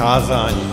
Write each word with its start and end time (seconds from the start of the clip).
kázání. 0.00 0.72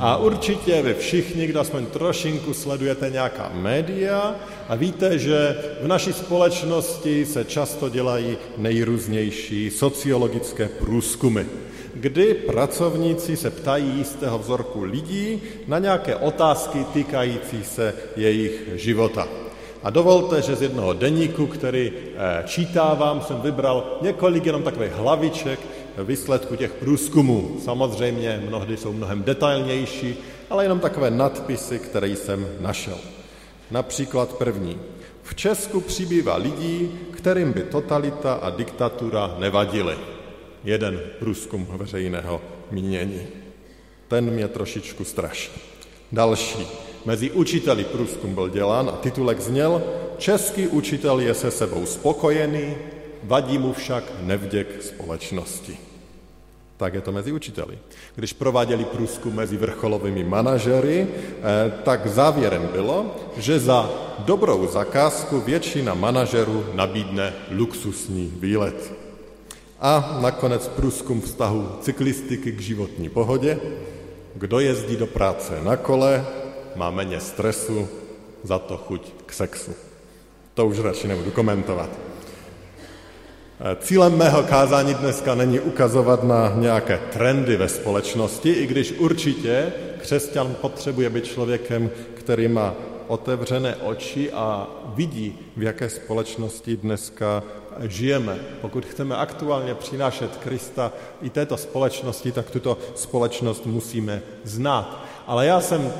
A 0.00 0.16
určitě 0.16 0.82
vy 0.82 0.94
všichni, 0.94 1.46
kdo 1.46 1.60
aspoň 1.60 1.86
trošinku 1.86 2.54
sledujete 2.54 3.10
nějaká 3.10 3.50
média 3.54 4.34
a 4.68 4.74
víte, 4.74 5.18
že 5.18 5.56
v 5.82 5.86
naší 5.86 6.12
společnosti 6.12 7.26
se 7.26 7.44
často 7.44 7.88
dělají 7.88 8.38
nejrůznější 8.56 9.70
sociologické 9.70 10.68
průzkumy, 10.68 11.42
kdy 11.94 12.34
pracovníci 12.34 13.36
se 13.36 13.50
ptají 13.50 13.92
jistého 13.96 14.38
vzorku 14.38 14.82
lidí 14.84 15.42
na 15.66 15.78
nějaké 15.78 16.16
otázky 16.16 16.84
týkající 16.92 17.64
se 17.64 17.94
jejich 18.16 18.68
života. 18.74 19.28
A 19.82 19.90
dovolte, 19.90 20.42
že 20.42 20.56
z 20.56 20.62
jednoho 20.62 20.92
deníku, 20.92 21.46
který 21.46 21.92
eh, 21.92 22.42
čítávám, 22.46 23.20
jsem 23.20 23.40
vybral 23.40 23.98
několik 24.02 24.46
jenom 24.46 24.62
takových 24.62 24.92
hlaviček 24.92 25.60
výsledku 25.98 26.56
těch 26.56 26.72
průzkumů. 26.72 27.56
Samozřejmě 27.64 28.42
mnohdy 28.48 28.76
jsou 28.76 28.92
mnohem 28.92 29.22
detailnější, 29.22 30.16
ale 30.50 30.64
jenom 30.64 30.80
takové 30.80 31.10
nadpisy, 31.10 31.78
které 31.78 32.08
jsem 32.08 32.48
našel. 32.60 32.98
Například 33.70 34.32
první. 34.32 34.78
V 35.22 35.34
Česku 35.34 35.80
přibývá 35.80 36.36
lidí, 36.36 36.90
kterým 37.10 37.52
by 37.52 37.62
totalita 37.62 38.34
a 38.34 38.50
diktatura 38.50 39.36
nevadily. 39.38 39.96
Jeden 40.64 41.00
průzkum 41.18 41.66
veřejného 41.70 42.40
mínění. 42.70 43.26
Ten 44.08 44.30
mě 44.30 44.48
trošičku 44.48 45.04
straší. 45.04 45.50
Další. 46.12 46.66
Mezi 47.04 47.30
učiteli 47.30 47.84
průzkum 47.84 48.34
byl 48.34 48.48
dělán 48.48 48.88
a 48.88 48.96
titulek 48.96 49.40
zněl 49.40 49.82
Český 50.18 50.68
učitel 50.68 51.20
je 51.20 51.34
se 51.34 51.50
sebou 51.50 51.86
spokojený, 51.86 52.74
vadí 53.24 53.58
mu 53.58 53.72
však 53.72 54.04
nevděk 54.20 54.82
společnosti. 54.82 55.78
Tak 56.76 56.94
je 56.94 57.00
to 57.00 57.12
mezi 57.12 57.32
učiteli. 57.32 57.78
Když 58.14 58.32
prováděli 58.32 58.84
průzkum 58.84 59.34
mezi 59.34 59.56
vrcholovými 59.56 60.24
manažery, 60.24 61.06
eh, 61.06 61.72
tak 61.84 62.06
závěrem 62.06 62.68
bylo, 62.72 63.16
že 63.36 63.58
za 63.58 63.90
dobrou 64.18 64.66
zakázku 64.66 65.40
většina 65.40 65.94
manažerů 65.94 66.66
nabídne 66.74 67.32
luxusní 67.50 68.32
výlet. 68.36 68.92
A 69.80 70.18
nakonec 70.22 70.68
průzkum 70.68 71.20
vztahu 71.20 71.68
cyklistiky 71.80 72.52
k 72.52 72.60
životní 72.60 73.08
pohodě. 73.08 73.60
Kdo 74.34 74.60
jezdí 74.60 74.96
do 74.96 75.06
práce 75.06 75.60
na 75.62 75.76
kole, 75.76 76.26
má 76.76 76.90
méně 76.90 77.20
stresu, 77.20 77.88
za 78.42 78.58
to 78.58 78.76
chuť 78.76 79.12
k 79.26 79.32
sexu. 79.32 79.72
To 80.54 80.66
už 80.66 80.78
radši 80.78 81.08
nebudu 81.08 81.30
komentovat. 81.30 81.90
Cílem 83.80 84.16
mého 84.16 84.42
kázání 84.42 84.94
dneska 84.94 85.34
není 85.34 85.60
ukazovat 85.60 86.24
na 86.24 86.52
nějaké 86.56 87.00
trendy 87.12 87.56
ve 87.56 87.68
společnosti, 87.68 88.50
i 88.50 88.66
když 88.66 88.94
určitě 88.98 89.72
křesťan 89.98 90.54
potřebuje 90.60 91.10
být 91.10 91.24
člověkem, 91.24 91.90
který 92.14 92.48
má 92.48 92.74
otevřené 93.06 93.76
oči 93.76 94.32
a 94.32 94.66
vidí, 94.94 95.38
v 95.56 95.62
jaké 95.62 95.88
společnosti 95.88 96.76
dneska 96.76 97.42
žijeme. 97.80 98.38
Pokud 98.60 98.86
chceme 98.86 99.16
aktuálně 99.16 99.74
přinášet 99.74 100.36
Krista 100.36 100.92
i 101.22 101.30
této 101.30 101.56
společnosti, 101.56 102.32
tak 102.32 102.50
tuto 102.50 102.78
společnost 102.94 103.66
musíme 103.66 104.22
znát. 104.44 105.04
Ale 105.26 105.46
já 105.46 105.60
jsem 105.60 105.92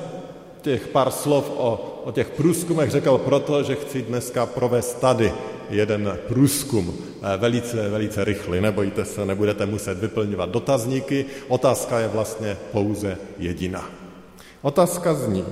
těch 0.62 0.88
pár 0.88 1.10
slov 1.10 1.50
o, 1.56 2.00
o 2.04 2.12
těch 2.12 2.30
průzkumech 2.30 2.90
řekl 2.90 3.18
proto, 3.18 3.62
že 3.62 3.74
chci 3.74 4.02
dneska 4.02 4.46
provést 4.46 5.00
tady 5.00 5.32
jeden 5.72 6.18
průzkum, 6.28 6.94
eh, 7.22 7.36
velice, 7.36 7.88
velice 7.88 8.24
rychlý, 8.24 8.60
nebojte 8.60 9.04
se, 9.04 9.26
nebudete 9.26 9.66
muset 9.66 9.98
vyplňovat 9.98 10.50
dotazníky, 10.50 11.24
otázka 11.48 11.98
je 11.98 12.08
vlastně 12.08 12.56
pouze 12.72 13.18
jediná. 13.38 13.90
Otázka 14.62 15.14
zní, 15.14 15.44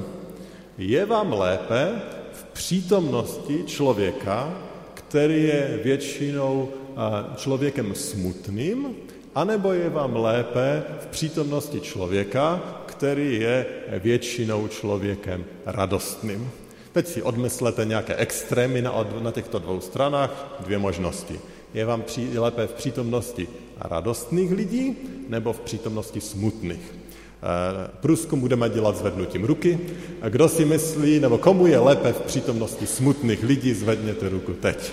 je 0.78 1.06
vám 1.06 1.32
lépe 1.32 1.88
v 2.32 2.44
přítomnosti 2.52 3.64
člověka, 3.66 4.54
který 4.94 5.44
je 5.44 5.80
většinou 5.84 6.68
eh, 6.68 7.36
člověkem 7.36 7.94
smutným, 7.94 8.96
anebo 9.34 9.72
je 9.72 9.90
vám 9.90 10.16
lépe 10.16 10.82
v 11.00 11.06
přítomnosti 11.06 11.80
člověka, 11.80 12.62
který 12.86 13.40
je 13.40 13.66
většinou 14.02 14.68
člověkem 14.68 15.44
radostným. 15.66 16.50
Teď 16.92 17.06
si 17.06 17.22
odmyslete 17.22 17.84
nějaké 17.84 18.14
extrémy 18.14 18.82
na, 18.82 19.06
na 19.20 19.32
těchto 19.32 19.58
dvou 19.58 19.80
stranách, 19.80 20.56
dvě 20.60 20.78
možnosti. 20.78 21.40
Je 21.74 21.84
vám 21.84 22.02
při, 22.02 22.38
lépe 22.38 22.66
v 22.66 22.72
přítomnosti 22.72 23.48
radostných 23.80 24.52
lidí 24.52 24.96
nebo 25.28 25.52
v 25.52 25.60
přítomnosti 25.60 26.20
smutných? 26.20 26.94
Eh, 27.42 27.90
průzkum 28.00 28.40
budeme 28.40 28.68
dělat 28.68 28.96
zvednutím 28.96 29.44
ruky. 29.44 29.78
A 30.22 30.28
kdo 30.28 30.48
si 30.48 30.64
myslí, 30.64 31.20
nebo 31.20 31.38
komu 31.38 31.66
je 31.66 31.78
lépe 31.78 32.12
v 32.12 32.20
přítomnosti 32.20 32.86
smutných 32.86 33.42
lidí, 33.42 33.74
zvedněte 33.74 34.28
ruku 34.28 34.52
teď. 34.52 34.92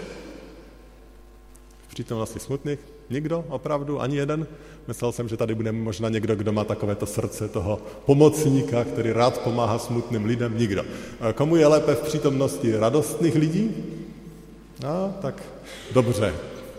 V 1.88 1.88
přítomnosti 1.88 2.40
smutných? 2.40 2.97
Nikdo? 3.10 3.46
Opravdu? 3.50 4.02
Ani 4.02 4.18
jeden? 4.18 4.48
Myslel 4.88 5.12
jsem, 5.12 5.28
že 5.28 5.38
tady 5.38 5.56
bude 5.56 5.72
možná 5.72 6.10
někdo, 6.10 6.36
kdo 6.36 6.52
má 6.52 6.64
takovéto 6.64 7.06
srdce 7.06 7.48
toho 7.48 7.80
pomocníka, 8.06 8.84
který 8.84 9.12
rád 9.12 9.38
pomáhá 9.38 9.80
smutným 9.80 10.26
lidem. 10.26 10.58
Nikdo. 10.58 10.84
Komu 11.36 11.56
je 11.56 11.68
lépe 11.68 11.96
v 11.96 12.02
přítomnosti 12.02 12.78
radostných 12.78 13.36
lidí? 13.36 13.72
No, 14.84 15.14
tak 15.22 15.44
dobře. 15.94 16.34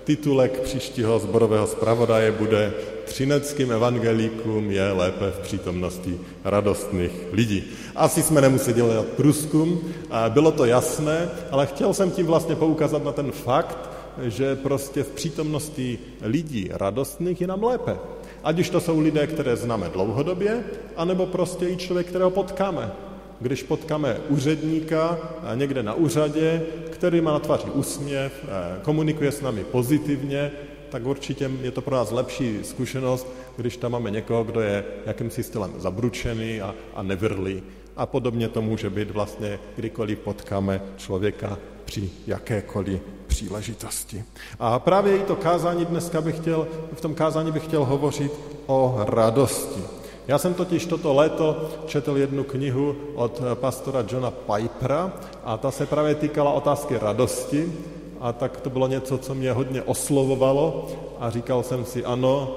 Titulek 0.04 0.60
příštího 0.60 1.18
zborového 1.18 1.66
zpravodaje 1.66 2.32
bude 2.32 2.72
Třineckým 3.04 3.72
evangelíkům 3.72 4.70
je 4.70 4.92
lépe 4.92 5.30
v 5.30 5.38
přítomnosti 5.38 6.20
radostných 6.44 7.12
lidí. 7.32 7.64
Asi 7.96 8.22
jsme 8.22 8.40
nemuseli 8.40 8.72
dělat 8.72 9.06
průzkum, 9.06 9.80
bylo 10.28 10.52
to 10.52 10.64
jasné, 10.64 11.28
ale 11.50 11.66
chtěl 11.66 11.94
jsem 11.94 12.10
tím 12.10 12.26
vlastně 12.26 12.56
poukázat 12.56 13.04
na 13.04 13.12
ten 13.12 13.32
fakt, 13.32 13.87
že 14.22 14.56
prostě 14.56 15.02
v 15.02 15.10
přítomnosti 15.10 15.98
lidí 16.22 16.68
radostných 16.72 17.40
je 17.40 17.46
nám 17.46 17.64
lépe. 17.64 17.96
Ať 18.44 18.58
už 18.58 18.70
to 18.70 18.80
jsou 18.80 19.00
lidé, 19.00 19.26
které 19.26 19.56
známe 19.56 19.88
dlouhodobě, 19.88 20.64
anebo 20.96 21.26
prostě 21.26 21.68
i 21.68 21.76
člověk, 21.76 22.06
kterého 22.06 22.30
potkáme. 22.30 22.92
Když 23.40 23.62
potkáme 23.62 24.16
úředníka 24.28 25.18
někde 25.54 25.82
na 25.82 25.94
úřadě, 25.94 26.62
který 26.90 27.20
má 27.20 27.32
na 27.32 27.38
tváři 27.38 27.70
úsměv, 27.70 28.32
eh, 28.44 28.80
komunikuje 28.82 29.32
s 29.32 29.40
námi 29.40 29.64
pozitivně, 29.64 30.52
tak 30.90 31.06
určitě 31.06 31.50
je 31.62 31.70
to 31.70 31.80
pro 31.80 31.96
nás 31.96 32.10
lepší 32.10 32.58
zkušenost, 32.62 33.26
když 33.56 33.76
tam 33.76 33.92
máme 33.92 34.10
někoho, 34.10 34.44
kdo 34.44 34.60
je 34.60 34.84
jakýmsi 35.06 35.42
stylem 35.42 35.72
zabručený 35.76 36.60
a, 36.60 36.74
a 36.94 37.02
nevrlý. 37.02 37.62
A 37.96 38.06
podobně 38.06 38.48
to 38.48 38.62
může 38.62 38.90
být 38.90 39.10
vlastně, 39.10 39.58
kdykoliv 39.76 40.18
potkáme 40.18 40.82
člověka 40.96 41.58
při 41.88 42.10
jakékoliv 42.26 43.00
příležitosti. 43.26 44.24
A 44.60 44.78
právě 44.78 45.16
i 45.16 45.22
to 45.22 45.36
kázání 45.36 45.84
dneska 45.84 46.20
bych 46.20 46.36
chtěl, 46.36 46.68
v 46.92 47.00
tom 47.00 47.14
kázání 47.14 47.52
bych 47.52 47.64
chtěl 47.64 47.84
hovořit 47.84 48.32
o 48.66 49.04
radosti. 49.08 49.80
Já 50.28 50.38
jsem 50.38 50.54
totiž 50.54 50.86
toto 50.86 51.14
léto 51.14 51.70
četl 51.86 52.16
jednu 52.16 52.44
knihu 52.44 52.96
od 53.14 53.42
pastora 53.54 54.04
Johna 54.10 54.30
Pipera 54.30 55.12
a 55.44 55.56
ta 55.56 55.70
se 55.70 55.86
právě 55.86 56.14
týkala 56.14 56.52
otázky 56.52 56.98
radosti 56.98 57.72
a 58.20 58.32
tak 58.32 58.60
to 58.60 58.70
bylo 58.70 58.88
něco, 58.88 59.18
co 59.18 59.34
mě 59.34 59.52
hodně 59.52 59.82
oslovovalo 59.82 60.88
a 61.20 61.30
říkal 61.30 61.62
jsem 61.62 61.84
si, 61.84 62.04
ano, 62.04 62.56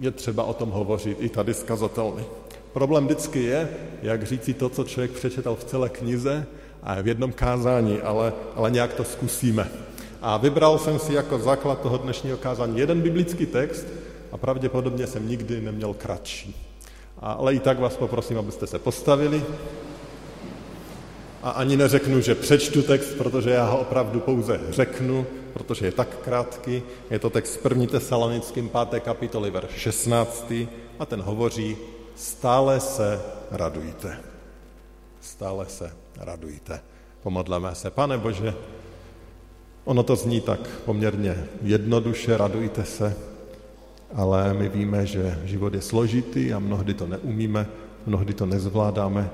je 0.00 0.10
třeba 0.10 0.44
o 0.44 0.52
tom 0.52 0.70
hovořit 0.70 1.16
i 1.20 1.28
tady 1.28 1.54
skazatelny. 1.54 2.24
Problém 2.72 3.04
vždycky 3.04 3.42
je, 3.42 3.68
jak 4.02 4.22
říci 4.22 4.54
to, 4.54 4.68
co 4.68 4.84
člověk 4.84 5.10
přečetal 5.10 5.54
v 5.54 5.64
celé 5.64 5.88
knize 5.88 6.46
v 7.02 7.08
jednom 7.08 7.32
kázání, 7.32 8.00
ale, 8.00 8.32
ale 8.54 8.70
nějak 8.70 8.94
to 8.94 9.04
zkusíme. 9.04 9.70
A 10.22 10.36
vybral 10.36 10.78
jsem 10.78 10.98
si 10.98 11.14
jako 11.14 11.38
základ 11.38 11.80
toho 11.80 11.98
dnešního 11.98 12.36
kázání 12.36 12.78
jeden 12.78 13.00
biblický 13.00 13.46
text 13.46 13.86
a 14.32 14.36
pravděpodobně 14.36 15.06
jsem 15.06 15.28
nikdy 15.28 15.60
neměl 15.60 15.94
kratší. 15.94 16.56
Ale 17.20 17.54
i 17.54 17.58
tak 17.58 17.78
vás 17.78 17.96
poprosím, 17.96 18.38
abyste 18.38 18.66
se 18.66 18.78
postavili. 18.78 19.42
A 21.42 21.50
ani 21.50 21.76
neřeknu, 21.76 22.20
že 22.20 22.34
přečtu 22.34 22.82
text, 22.82 23.14
protože 23.18 23.50
já 23.50 23.64
ho 23.64 23.78
opravdu 23.78 24.20
pouze 24.20 24.60
řeknu, 24.70 25.26
protože 25.52 25.86
je 25.86 25.92
tak 25.92 26.08
krátký. 26.24 26.82
Je 27.10 27.18
to 27.18 27.30
text 27.30 27.60
1. 27.64 27.86
tesalonickým 27.86 28.70
5. 28.90 29.02
kapitoly, 29.02 29.50
verš 29.50 29.70
16. 29.70 30.52
A 30.98 31.06
ten 31.06 31.22
hovoří, 31.22 31.76
stále 32.16 32.80
se 32.80 33.20
radujte. 33.50 34.18
Stále 35.20 35.66
se 35.66 36.03
radujte. 36.16 36.80
Pomodleme 37.22 37.74
se. 37.74 37.90
Pane 37.90 38.18
Bože, 38.18 38.54
ono 39.84 40.02
to 40.02 40.16
zní 40.16 40.40
tak 40.40 40.60
poměrně 40.84 41.44
jednoduše, 41.62 42.36
radujte 42.36 42.84
se, 42.84 43.16
ale 44.14 44.54
my 44.54 44.68
víme, 44.68 45.06
že 45.06 45.40
život 45.44 45.74
je 45.74 45.80
složitý 45.80 46.52
a 46.52 46.58
mnohdy 46.58 46.94
to 46.94 47.06
neumíme, 47.06 47.66
mnohdy 48.06 48.34
to 48.34 48.46
nezvládáme. 48.46 49.30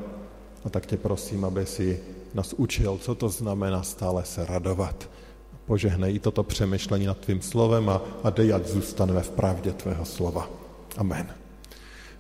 A 0.64 0.70
tak 0.70 0.86
tě 0.86 0.96
prosím, 0.96 1.44
aby 1.44 1.66
si 1.66 2.00
nás 2.34 2.52
učil, 2.52 2.98
co 3.02 3.14
to 3.14 3.28
znamená 3.28 3.82
stále 3.82 4.24
se 4.24 4.46
radovat. 4.46 5.08
Požehnej 5.66 6.18
toto 6.18 6.42
přemýšlení 6.42 7.06
nad 7.06 7.18
tvým 7.18 7.42
slovem 7.42 7.88
a, 7.88 8.02
a 8.22 8.30
dej, 8.30 8.54
ať 8.54 8.66
zůstaneme 8.66 9.22
v 9.22 9.30
pravdě 9.30 9.72
tvého 9.72 10.04
slova. 10.04 10.50
Amen. 10.96 11.26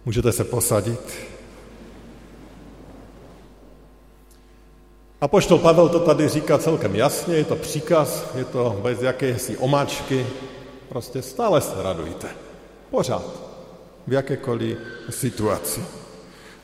Můžete 0.04 0.32
se 0.32 0.44
posadit. 0.44 1.00
A 5.20 5.28
poštol 5.28 5.58
Pavel 5.58 5.88
to 5.88 6.00
tady 6.00 6.28
říká 6.28 6.58
celkem 6.58 6.96
jasně, 6.96 7.34
je 7.34 7.44
to 7.44 7.56
příkaz, 7.56 8.24
je 8.34 8.44
to 8.44 8.80
bez 8.82 9.02
jakési 9.02 9.56
omáčky, 9.56 10.26
prostě 10.88 11.22
stále 11.22 11.60
se 11.60 11.82
radujte. 11.82 12.28
Pořád. 12.90 13.24
V 14.06 14.12
jakékoliv 14.12 14.78
situaci. 15.10 15.84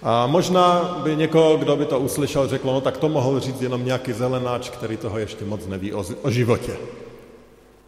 A 0.02 0.26
možná 0.26 0.96
by 1.04 1.16
někoho, 1.16 1.56
kdo 1.56 1.76
by 1.76 1.84
to 1.84 2.00
uslyšel, 2.00 2.48
řekl, 2.48 2.66
no 2.66 2.80
tak 2.80 2.96
to 2.96 3.08
mohl 3.08 3.40
říct 3.40 3.62
jenom 3.62 3.84
nějaký 3.84 4.12
zelenáč, 4.12 4.70
který 4.70 4.96
toho 4.96 5.18
ještě 5.18 5.44
moc 5.44 5.66
neví 5.66 5.92
o, 5.92 6.04
o 6.22 6.30
životě. 6.30 6.76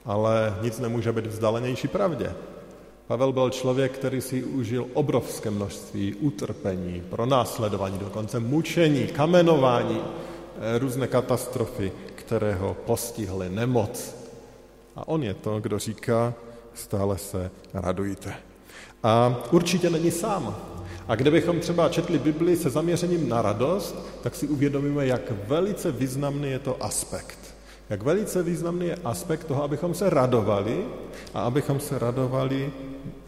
Ale 0.05 0.59
nic 0.63 0.79
nemůže 0.79 1.13
být 1.13 1.27
vzdálenější 1.27 1.89
pravdě. 1.89 2.33
Pavel 3.07 3.33
byl 3.33 3.51
člověk, 3.51 3.93
který 3.93 4.21
si 4.21 4.45
užil 4.45 4.87
obrovské 4.95 5.51
množství 5.51 6.15
utrpení, 6.15 7.03
pronásledování, 7.11 7.99
dokonce 7.99 8.41
mučení, 8.41 9.07
kamenování, 9.07 10.01
různé 10.79 11.07
katastrofy, 11.07 11.93
které 12.15 12.55
ho 12.55 12.77
postihly, 12.87 13.49
nemoc. 13.49 14.15
A 14.97 15.09
on 15.09 15.23
je 15.23 15.35
to, 15.35 15.61
kdo 15.61 15.79
říká, 15.79 16.35
stále 16.75 17.19
se 17.19 17.51
radujte. 17.75 18.35
A 19.03 19.43
určitě 19.51 19.91
není 19.91 20.11
sám. 20.11 20.57
A 21.09 21.15
kdybychom 21.15 21.61
třeba 21.61 21.89
četli 21.89 22.19
Bibli 22.19 22.57
se 22.57 22.71
zaměřením 22.71 23.29
na 23.29 23.43
radost, 23.43 23.97
tak 24.23 24.35
si 24.35 24.49
uvědomíme, 24.49 25.07
jak 25.07 25.33
velice 25.47 25.93
významný 25.93 26.51
je 26.51 26.59
to 26.59 26.83
aspekt. 26.83 27.39
Jak 27.91 28.03
velice 28.03 28.43
významný 28.43 28.87
je 28.87 28.99
aspekt 29.05 29.45
toho, 29.45 29.63
abychom 29.63 29.95
se 29.95 30.11
radovali 30.11 30.85
a 31.35 31.41
abychom 31.41 31.81
se 31.81 31.99
radovali 31.99 32.73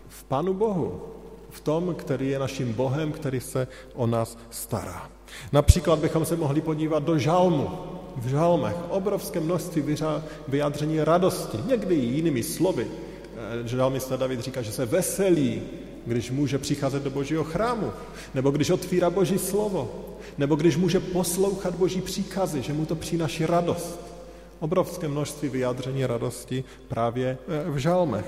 v 0.08 0.24
Pánu 0.24 0.54
Bohu, 0.54 1.02
v 1.50 1.60
tom, 1.60 1.94
který 1.94 2.28
je 2.28 2.38
naším 2.38 2.72
Bohem, 2.72 3.12
který 3.12 3.40
se 3.40 3.68
o 3.94 4.06
nás 4.06 4.38
stará. 4.50 5.08
Například 5.52 5.98
bychom 5.98 6.24
se 6.24 6.36
mohli 6.36 6.60
podívat 6.60 7.02
do 7.02 7.18
žalmu. 7.18 7.70
V 8.16 8.28
žalmech 8.28 8.76
obrovské 8.88 9.40
množství 9.40 9.96
vyjádření 10.48 11.04
radosti, 11.04 11.58
někdy 11.66 11.94
i 11.94 12.04
jinými 12.04 12.42
slovy. 12.42 12.86
Eh, 12.86 13.68
žalmista 13.68 14.16
David 14.16 14.40
říká, 14.40 14.62
že 14.62 14.72
se 14.72 14.86
veselí 14.86 15.62
když 16.06 16.30
může 16.30 16.58
přicházet 16.58 17.02
do 17.02 17.10
božího 17.10 17.44
chrámu, 17.44 17.92
nebo 18.34 18.50
když 18.50 18.70
otvírá 18.70 19.10
boží 19.10 19.38
slovo, 19.38 19.90
nebo 20.38 20.56
když 20.56 20.76
může 20.76 21.00
poslouchat 21.00 21.74
boží 21.74 22.00
příkazy, 22.00 22.62
že 22.62 22.72
mu 22.72 22.86
to 22.86 22.96
přináší 22.96 23.46
radost. 23.46 24.00
Obrovské 24.60 25.08
množství 25.08 25.48
vyjádření 25.48 26.06
radosti 26.06 26.64
právě 26.88 27.38
e, 27.48 27.70
v 27.70 27.76
žalmech. 27.76 28.26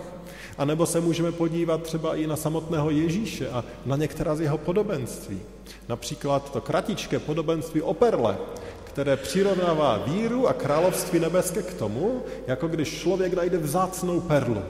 A 0.59 0.65
nebo 0.65 0.87
se 0.87 1.01
můžeme 1.01 1.33
podívat 1.33 1.83
třeba 1.83 2.17
i 2.17 2.27
na 2.27 2.37
samotného 2.37 2.91
Ježíše 2.91 3.49
a 3.49 3.65
na 3.87 3.97
některá 3.97 4.35
z 4.35 4.41
jeho 4.41 4.59
podobenství. 4.59 5.41
Například 5.89 6.53
to 6.53 6.61
kratičké 6.61 7.19
podobenství 7.19 7.83
o 7.83 7.95
perle, 7.95 8.37
které 8.85 9.17
přirovnává 9.17 9.97
víru 9.97 10.49
a 10.49 10.53
království 10.53 11.21
nebeské 11.21 11.63
k 11.63 11.75
tomu, 11.75 12.23
jako 12.47 12.69
když 12.69 13.01
člověk 13.01 13.35
najde 13.35 13.59
vzácnou 13.59 14.21
perlu 14.21 14.63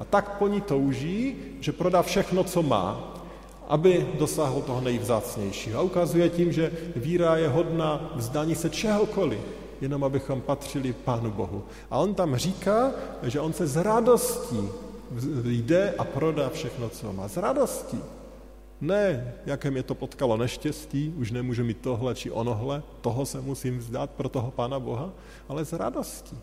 a 0.00 0.04
tak 0.04 0.38
po 0.38 0.48
ní 0.48 0.60
touží, 0.60 1.36
že 1.60 1.72
prodá 1.72 2.02
všechno, 2.02 2.44
co 2.44 2.62
má, 2.62 3.14
aby 3.68 4.06
dosáhl 4.18 4.62
toho 4.62 4.80
nejvzácnějšího. 4.80 5.78
A 5.80 5.82
ukazuje 5.82 6.28
tím, 6.28 6.52
že 6.52 6.72
víra 6.96 7.36
je 7.36 7.48
hodná 7.48 8.12
vzdání 8.14 8.54
se 8.54 8.70
čehokoliv, 8.70 9.40
jenom 9.84 10.04
abychom 10.04 10.40
patřili 10.40 10.92
Pánu 10.92 11.30
Bohu. 11.30 11.64
A 11.90 11.98
on 11.98 12.14
tam 12.14 12.36
říká, 12.36 12.90
že 13.22 13.40
on 13.40 13.52
se 13.52 13.66
z 13.66 13.76
radostí 13.76 14.68
jde 15.44 15.94
a 15.98 16.04
prodá 16.04 16.48
všechno, 16.48 16.88
co 16.88 17.12
má. 17.12 17.28
Z 17.28 17.36
radostí. 17.36 18.00
Ne, 18.80 19.34
jaké 19.46 19.70
mě 19.70 19.82
to 19.82 19.94
potkalo 19.94 20.36
neštěstí, 20.36 21.14
už 21.16 21.30
nemůžu 21.30 21.64
mít 21.64 21.80
tohle 21.80 22.14
či 22.14 22.30
onohle, 22.30 22.82
toho 23.00 23.26
se 23.26 23.40
musím 23.40 23.78
vzdát 23.78 24.10
pro 24.10 24.28
toho 24.28 24.50
Pána 24.50 24.80
Boha, 24.80 25.10
ale 25.48 25.64
z 25.64 25.72
radostí. 25.72 26.38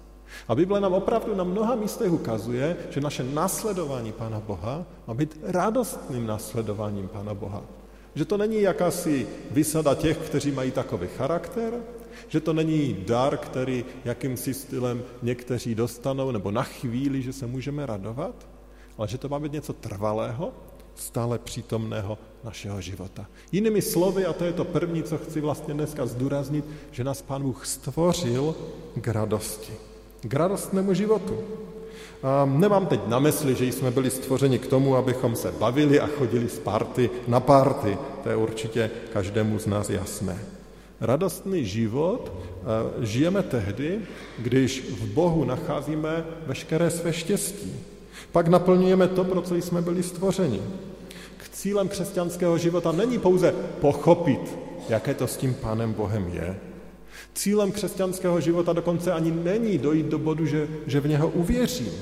A 0.48 0.56
Bible 0.56 0.80
nám 0.80 0.94
opravdu 0.94 1.36
na 1.36 1.44
mnoha 1.44 1.76
místech 1.76 2.12
ukazuje, 2.12 2.78
že 2.90 3.02
naše 3.02 3.24
nasledování 3.24 4.12
Pána 4.12 4.40
Boha 4.40 4.86
má 5.08 5.14
být 5.14 5.38
radostným 5.44 6.28
nasledováním 6.28 7.08
Pána 7.08 7.34
Boha. 7.34 7.62
Že 8.16 8.26
to 8.26 8.38
není 8.38 8.62
jakási 8.62 9.28
vysada 9.52 9.96
těch, 9.96 10.18
kteří 10.18 10.52
mají 10.52 10.72
takový 10.72 11.08
charakter, 11.18 11.74
že 12.32 12.40
to 12.40 12.54
není 12.54 13.04
dar, 13.08 13.38
který 13.38 13.86
jakýmsi 14.06 14.54
stylem 14.54 15.04
někteří 15.22 15.76
dostanou, 15.76 16.32
nebo 16.32 16.52
na 16.52 16.64
chvíli, 16.64 17.22
že 17.22 17.34
se 17.34 17.48
můžeme 17.48 17.86
radovat, 17.86 18.48
ale 18.98 19.08
že 19.08 19.18
to 19.18 19.30
má 19.30 19.40
být 19.40 19.52
něco 19.52 19.74
trvalého, 19.74 20.54
stále 20.96 21.40
přítomného 21.40 22.18
našeho 22.44 22.82
života. 22.82 23.26
Jinými 23.52 23.82
slovy, 23.82 24.26
a 24.26 24.34
to 24.34 24.46
je 24.46 24.54
to 24.54 24.66
první, 24.66 25.04
co 25.04 25.18
chci 25.18 25.42
vlastně 25.42 25.74
dneska 25.74 26.06
zdůraznit, 26.06 26.66
že 26.92 27.04
nás 27.04 27.22
Pán 27.22 27.42
Bůh 27.44 27.66
stvořil 27.66 28.56
k 29.02 29.08
radosti 29.08 29.74
k 30.22 30.34
radostnému 30.34 30.94
životu. 30.94 31.38
A 32.24 32.46
nemám 32.46 32.86
teď 32.86 33.02
na 33.08 33.20
mysli, 33.20 33.56
že 33.56 33.66
jsme 33.66 33.92
byli 33.92 34.10
stvořeni 34.10 34.60
k 34.60 34.68
tomu, 34.68 34.96
abychom 34.96 35.36
se 35.36 35.52
bavili 35.52 36.00
a 36.00 36.08
chodili 36.08 36.50
z 36.50 36.60
party 36.60 37.10
na 37.28 37.40
party. 37.40 37.98
To 38.24 38.30
je 38.30 38.36
určitě 38.36 38.92
každému 39.14 39.60
z 39.60 39.68
nás 39.68 39.90
jasné. 39.90 40.61
Radostný 41.02 41.66
život 41.66 42.32
žijeme 43.02 43.44
tehdy, 43.44 44.00
když 44.40 44.90
v 44.90 45.06
Bohu 45.06 45.46
nacházíme 45.46 46.26
veškeré 46.48 46.90
své 46.90 47.14
štěstí. 47.14 47.74
Pak 48.32 48.48
naplňujeme 48.48 49.08
to, 49.08 49.24
pro 49.24 49.42
co 49.42 49.56
jsme 49.56 49.82
byli 49.82 50.04
stvořeni. 50.04 50.62
K 51.38 51.50
cílem 51.50 51.90
křesťanského 51.90 52.58
života 52.58 52.92
není 52.92 53.20
pouze 53.20 53.54
pochopit, 53.82 54.58
jaké 54.90 55.14
to 55.14 55.28
s 55.28 55.38
tím 55.38 55.54
Pánem 55.54 55.94
Bohem 55.94 56.28
je, 56.34 56.58
Cílem 57.34 57.72
křesťanského 57.72 58.42
života 58.42 58.74
dokonce 58.74 59.12
ani 59.12 59.32
není 59.32 59.78
dojít 59.78 60.06
do 60.06 60.20
bodu, 60.20 60.46
že, 60.46 60.68
že 60.88 61.00
v 61.00 61.08
něho 61.08 61.30
uvěřím. 61.30 61.94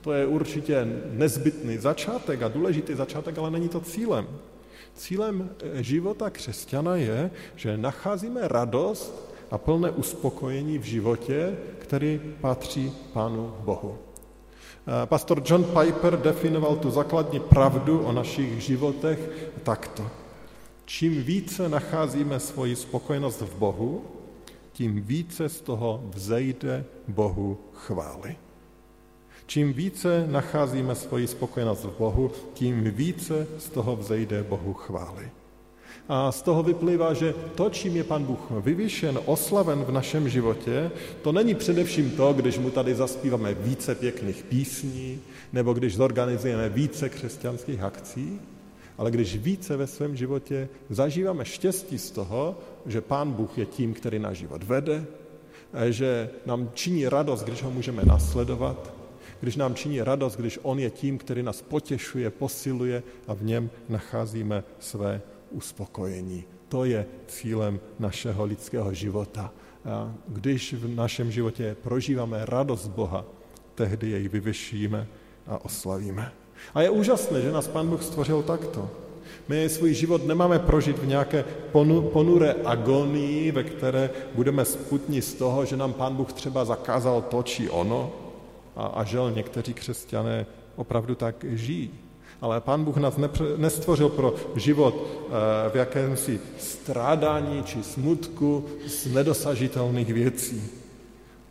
To 0.00 0.12
je 0.12 0.26
určitě 0.26 0.88
nezbytný 1.10 1.78
začátek 1.78 2.42
a 2.42 2.48
důležitý 2.48 2.94
začátek, 2.94 3.38
ale 3.38 3.50
není 3.50 3.68
to 3.68 3.80
cílem. 3.80 4.26
Cílem 4.94 5.50
eh, 5.50 5.82
života 5.82 6.30
křesťana 6.30 6.96
je, 6.96 7.30
že 7.56 7.76
nacházíme 7.76 8.48
radost 8.48 9.30
a 9.50 9.58
plné 9.58 9.90
uspokojení 9.90 10.78
v 10.78 10.82
životě, 10.82 11.56
který 11.78 12.20
patří 12.40 12.92
Pánu 13.12 13.54
Bohu. 13.60 13.98
Eh, 14.86 15.06
pastor 15.06 15.42
John 15.44 15.64
Piper 15.64 16.16
definoval 16.20 16.76
tu 16.76 16.90
základní 16.90 17.40
pravdu 17.40 18.00
o 18.00 18.12
našich 18.12 18.60
životech 18.60 19.50
takto. 19.62 20.10
Čím 20.84 21.22
více 21.22 21.68
nacházíme 21.68 22.40
svoji 22.40 22.76
spokojenost 22.76 23.40
v 23.40 23.54
Bohu, 23.54 24.04
tím 24.72 25.00
více 25.00 25.48
z 25.48 25.60
toho 25.60 26.02
vzejde 26.14 26.84
Bohu 27.08 27.58
chvály. 27.72 28.36
Čím 29.50 29.72
více 29.72 30.26
nacházíme 30.30 30.94
svoji 30.94 31.26
spokojenost 31.26 31.84
v 31.84 31.98
Bohu, 31.98 32.30
tím 32.54 32.84
více 32.84 33.46
z 33.58 33.68
toho 33.68 33.96
vzejde 33.96 34.42
Bohu 34.42 34.74
chvály. 34.74 35.30
A 36.08 36.32
z 36.32 36.42
toho 36.42 36.62
vyplývá, 36.62 37.14
že 37.14 37.34
to, 37.54 37.70
čím 37.70 37.96
je 37.96 38.04
Pan 38.04 38.24
Bůh 38.24 38.50
vyvýšen, 38.50 39.18
oslaven 39.24 39.84
v 39.84 39.92
našem 39.92 40.28
životě, 40.28 40.90
to 41.22 41.32
není 41.32 41.54
především 41.54 42.10
to, 42.10 42.32
když 42.32 42.58
mu 42.58 42.70
tady 42.70 42.94
zaspíváme 42.94 43.54
více 43.54 43.94
pěkných 43.94 44.42
písní, 44.42 45.20
nebo 45.52 45.72
když 45.72 45.96
zorganizujeme 45.96 46.68
více 46.68 47.08
křesťanských 47.08 47.82
akcí, 47.82 48.40
ale 48.98 49.10
když 49.10 49.36
více 49.36 49.76
ve 49.76 49.86
svém 49.86 50.16
životě 50.16 50.68
zažíváme 50.90 51.44
štěstí 51.44 51.98
z 51.98 52.10
toho, 52.10 52.58
že 52.86 53.00
Pán 53.00 53.32
Bůh 53.32 53.58
je 53.58 53.66
tím, 53.66 53.94
který 53.94 54.18
náš 54.18 54.38
život 54.38 54.62
vede, 54.62 55.04
že 55.88 56.30
nám 56.46 56.70
činí 56.74 57.08
radost, 57.08 57.42
když 57.42 57.62
ho 57.62 57.70
můžeme 57.70 58.02
nasledovat, 58.04 58.99
když 59.40 59.56
nám 59.56 59.74
činí 59.74 60.02
radost, 60.02 60.36
když 60.36 60.58
on 60.62 60.78
je 60.78 60.90
tím, 60.90 61.18
který 61.18 61.42
nás 61.42 61.62
potěšuje, 61.62 62.30
posiluje 62.30 63.02
a 63.28 63.34
v 63.34 63.42
něm 63.42 63.70
nacházíme 63.88 64.64
své 64.78 65.22
uspokojení. 65.50 66.44
To 66.68 66.84
je 66.84 67.06
cílem 67.26 67.80
našeho 67.98 68.44
lidského 68.44 68.94
života. 68.94 69.52
A 69.84 70.14
když 70.28 70.74
v 70.74 70.94
našem 70.94 71.30
životě 71.30 71.76
prožíváme 71.82 72.46
radost 72.46 72.88
Boha, 72.88 73.24
tehdy 73.74 74.10
jej 74.10 74.28
vyvyšíme 74.28 75.06
a 75.46 75.64
oslavíme. 75.64 76.32
A 76.74 76.82
je 76.82 76.90
úžasné, 76.90 77.42
že 77.42 77.52
nás 77.52 77.68
Pán 77.68 77.88
Bůh 77.88 78.02
stvořil 78.02 78.42
takto. 78.42 78.90
My 79.48 79.68
svůj 79.68 79.94
život 79.94 80.26
nemáme 80.26 80.58
prožít 80.58 80.98
v 80.98 81.06
nějaké 81.06 81.44
ponuré 82.12 82.54
agonii, 82.64 83.52
ve 83.52 83.64
které 83.64 84.10
budeme 84.34 84.64
sputni 84.64 85.22
z 85.22 85.34
toho, 85.34 85.64
že 85.64 85.76
nám 85.76 85.92
Pán 85.92 86.16
Bůh 86.16 86.32
třeba 86.32 86.64
zakázal 86.64 87.22
to 87.22 87.42
či 87.42 87.70
ono. 87.70 88.12
A, 88.80 88.86
a 88.86 89.04
žel 89.04 89.30
někteří 89.30 89.74
křesťané 89.74 90.46
opravdu 90.76 91.14
tak 91.14 91.44
žijí. 91.48 91.90
Ale 92.40 92.60
Pán 92.60 92.84
Bůh 92.84 92.96
nás 92.96 93.14
nestvořil 93.56 94.08
pro 94.08 94.34
život 94.56 94.94
eh, 94.96 95.70
v 95.70 95.74
jakémsi 95.74 96.40
strádání 96.58 97.62
či 97.62 97.82
smutku 97.82 98.64
z 98.86 99.06
nedosažitelných 99.06 100.12
věcí. 100.14 100.62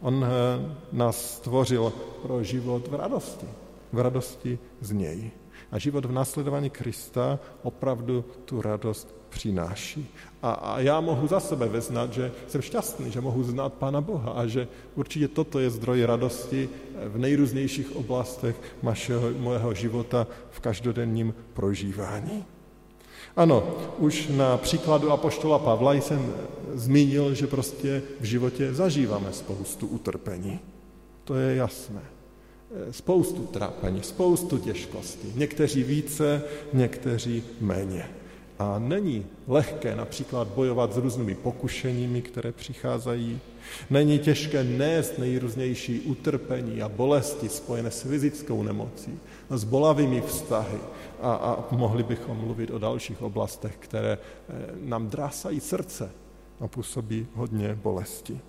On 0.02 0.26
eh, 0.26 0.76
nás 0.92 1.36
stvořil 1.36 1.94
pro 2.22 2.44
život 2.44 2.88
v 2.88 2.96
radosti. 2.96 3.48
V 3.94 4.00
radosti 4.00 4.60
z 4.82 4.92
něj. 4.92 5.32
A 5.72 5.78
život 5.78 6.06
v 6.06 6.12
následování 6.12 6.70
Krista 6.70 7.40
opravdu 7.64 8.26
tu 8.46 8.62
radost 8.62 9.16
přináší. 9.30 10.10
A, 10.42 10.52
a 10.52 10.80
já 10.80 11.02
mohu 11.02 11.28
za 11.28 11.40
sebe 11.40 11.68
vyznat, 11.68 12.14
že 12.14 12.32
jsem 12.48 12.62
šťastný, 12.62 13.12
že 13.12 13.22
mohu 13.22 13.44
znát 13.44 13.74
Pána 13.74 14.02
Boha 14.02 14.32
a 14.32 14.48
že 14.48 14.68
určitě 14.96 15.28
toto 15.28 15.60
je 15.60 15.70
zdroj 15.70 16.04
radosti 16.04 16.70
v 17.06 17.18
nejrůznějších 17.18 17.96
oblastech 17.96 18.56
mašeho, 18.82 19.30
mojeho 19.38 19.74
života 19.74 20.28
v 20.52 20.60
každodenním 20.60 21.34
prožívání. 21.54 22.46
Ano, 23.36 23.76
už 23.98 24.28
na 24.28 24.58
příkladu 24.58 25.12
Apoštola 25.12 25.60
Pavla 25.60 25.94
jsem 25.94 26.34
zmínil, 26.74 27.34
že 27.34 27.48
prostě 27.48 28.02
v 28.20 28.24
životě 28.24 28.74
zažíváme 28.74 29.34
spoustu 29.34 29.88
utrpení. 29.88 30.60
To 31.24 31.36
je 31.36 31.56
jasné. 31.56 32.02
Spoustu 32.92 33.42
trápení, 33.46 34.04
spoustu 34.04 34.58
těžkostí. 34.58 35.34
Někteří 35.36 35.84
více, 35.84 36.42
někteří 36.74 37.44
méně. 37.62 38.06
A 38.60 38.80
není 38.80 39.26
lehké 39.48 39.96
například 39.96 40.48
bojovat 40.48 40.94
s 40.94 40.98
různými 40.98 41.36
pokušeními, 41.36 42.22
které 42.22 42.52
přicházejí. 42.52 43.40
Není 43.90 44.20
těžké 44.20 44.64
nést 44.64 45.18
nejrůznější 45.18 46.00
utrpení 46.00 46.82
a 46.82 46.90
bolesti 46.90 47.50
spojené 47.50 47.92
s 47.92 48.02
fyzickou 48.02 48.64
nemocí, 48.64 49.20
s 49.50 49.64
bolavými 49.64 50.22
vztahy. 50.22 50.80
A, 51.22 51.34
a 51.34 51.76
mohli 51.76 52.04
bychom 52.04 52.38
mluvit 52.38 52.72
o 52.72 52.80
dalších 52.80 53.22
oblastech, 53.22 53.78
které 53.80 54.18
eh, 54.18 54.54
nám 54.84 55.08
drásají 55.08 55.60
srdce 55.60 56.12
a 56.60 56.68
působí 56.68 57.28
hodně 57.36 57.80
bolesti. 57.84 58.40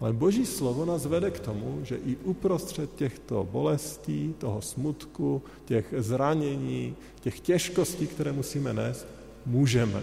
Ale 0.00 0.12
Boží 0.12 0.46
slovo 0.46 0.84
nás 0.84 1.06
vede 1.06 1.30
k 1.30 1.40
tomu, 1.40 1.80
že 1.82 1.96
i 1.96 2.16
uprostřed 2.16 2.94
těchto 2.94 3.48
bolestí, 3.50 4.34
toho 4.38 4.62
smutku, 4.62 5.42
těch 5.64 5.94
zranění, 5.98 6.96
těch 7.20 7.40
těžkostí, 7.40 8.06
které 8.06 8.32
musíme 8.32 8.72
nést, 8.72 9.06
můžeme 9.46 10.02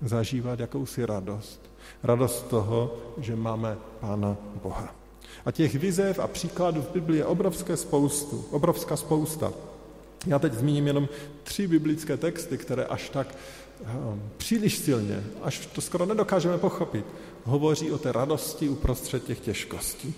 zažívat 0.00 0.60
jakousi 0.60 1.06
radost. 1.06 1.60
Radost 2.02 2.48
toho, 2.48 2.96
že 3.18 3.36
máme 3.36 3.76
Pána 4.00 4.36
Boha. 4.62 4.94
A 5.44 5.50
těch 5.50 5.74
vizev 5.74 6.18
a 6.18 6.26
příkladů 6.26 6.82
v 6.82 6.92
Biblii 6.92 7.18
je 7.18 7.24
obrovské 7.24 7.76
spoustu, 7.76 8.44
obrovská 8.50 8.96
spousta. 8.96 9.52
Já 10.26 10.38
teď 10.38 10.52
zmíním 10.52 10.86
jenom 10.86 11.08
tři 11.42 11.66
biblické 11.66 12.16
texty, 12.16 12.58
které 12.58 12.84
až 12.84 13.10
tak 13.10 13.34
příliš 14.36 14.78
silně, 14.78 15.24
až 15.42 15.66
to 15.66 15.80
skoro 15.80 16.06
nedokážeme 16.06 16.58
pochopit, 16.58 17.04
hovoří 17.44 17.92
o 17.92 17.98
té 17.98 18.12
radosti 18.12 18.68
uprostřed 18.68 19.24
těch 19.24 19.40
těžkostí. 19.40 20.14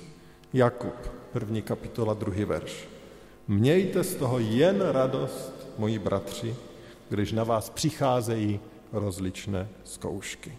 Jakub, 0.52 0.94
první 1.32 1.62
kapitola, 1.62 2.14
druhý 2.14 2.44
verš. 2.44 2.88
Mějte 3.48 4.04
z 4.04 4.14
toho 4.14 4.38
jen 4.38 4.80
radost, 4.80 5.52
moji 5.78 5.98
bratři, 5.98 6.54
když 7.08 7.32
na 7.32 7.44
vás 7.44 7.70
přicházejí 7.70 8.60
rozličné 8.92 9.68
zkoušky. 9.84 10.52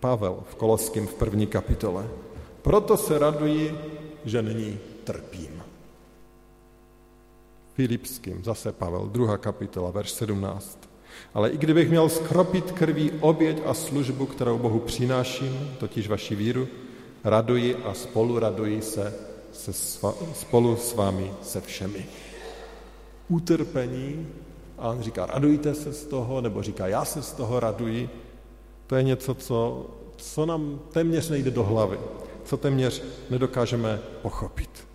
Pavel 0.00 0.42
v 0.50 0.54
Koloském 0.54 1.06
v 1.06 1.14
první 1.14 1.46
kapitole. 1.46 2.08
Proto 2.62 2.96
se 2.96 3.18
raduji, 3.18 3.78
že 4.24 4.42
nyní 4.42 4.78
trpím. 5.04 5.62
Filipským, 7.74 8.44
zase 8.44 8.72
Pavel, 8.72 9.06
druhá 9.06 9.38
kapitola, 9.38 9.90
verš 9.90 10.10
17. 10.10 10.85
Ale 11.34 11.50
i 11.50 11.58
kdybych 11.58 11.90
měl 11.90 12.08
skropit 12.08 12.72
krví 12.72 13.12
oběť 13.20 13.62
a 13.66 13.74
službu, 13.74 14.26
kterou 14.26 14.58
Bohu 14.58 14.78
přináším, 14.78 15.70
totiž 15.78 16.08
vaši 16.08 16.34
víru, 16.34 16.68
raduji 17.24 17.76
a 17.76 17.94
spolu 17.94 18.38
raduji 18.38 18.82
se, 18.82 19.14
se 19.52 19.72
sva, 19.72 20.14
spolu 20.34 20.76
s 20.76 20.94
vámi 20.94 21.32
se 21.42 21.60
všemi. 21.60 22.06
Utrpení 23.28 24.26
a 24.78 24.90
on 24.90 25.02
říká, 25.02 25.26
radujte 25.26 25.74
se 25.74 25.92
z 25.92 26.06
toho, 26.06 26.40
nebo 26.40 26.62
říká, 26.62 26.86
já 26.86 27.04
se 27.04 27.22
z 27.22 27.32
toho 27.32 27.60
raduji. 27.60 28.10
To 28.86 28.96
je 28.96 29.02
něco, 29.02 29.34
co, 29.34 29.86
co 30.16 30.46
nám 30.46 30.80
téměř 30.92 31.28
nejde 31.28 31.50
do 31.50 31.64
hlavy, 31.64 31.98
co 32.44 32.56
téměř 32.56 33.02
nedokážeme 33.30 34.00
pochopit. 34.22 34.86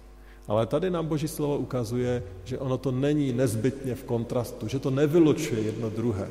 Ale 0.52 0.66
tady 0.66 0.90
nám 0.90 1.08
Boží 1.08 1.28
slovo 1.28 1.58
ukazuje, 1.58 2.24
že 2.44 2.60
ono 2.60 2.78
to 2.78 2.92
není 2.92 3.34
nezbytně 3.34 3.96
v 3.96 4.04
kontrastu, 4.04 4.68
že 4.68 4.80
to 4.80 4.92
nevylučuje 4.92 5.62
jedno 5.62 5.90
druhé, 5.90 6.30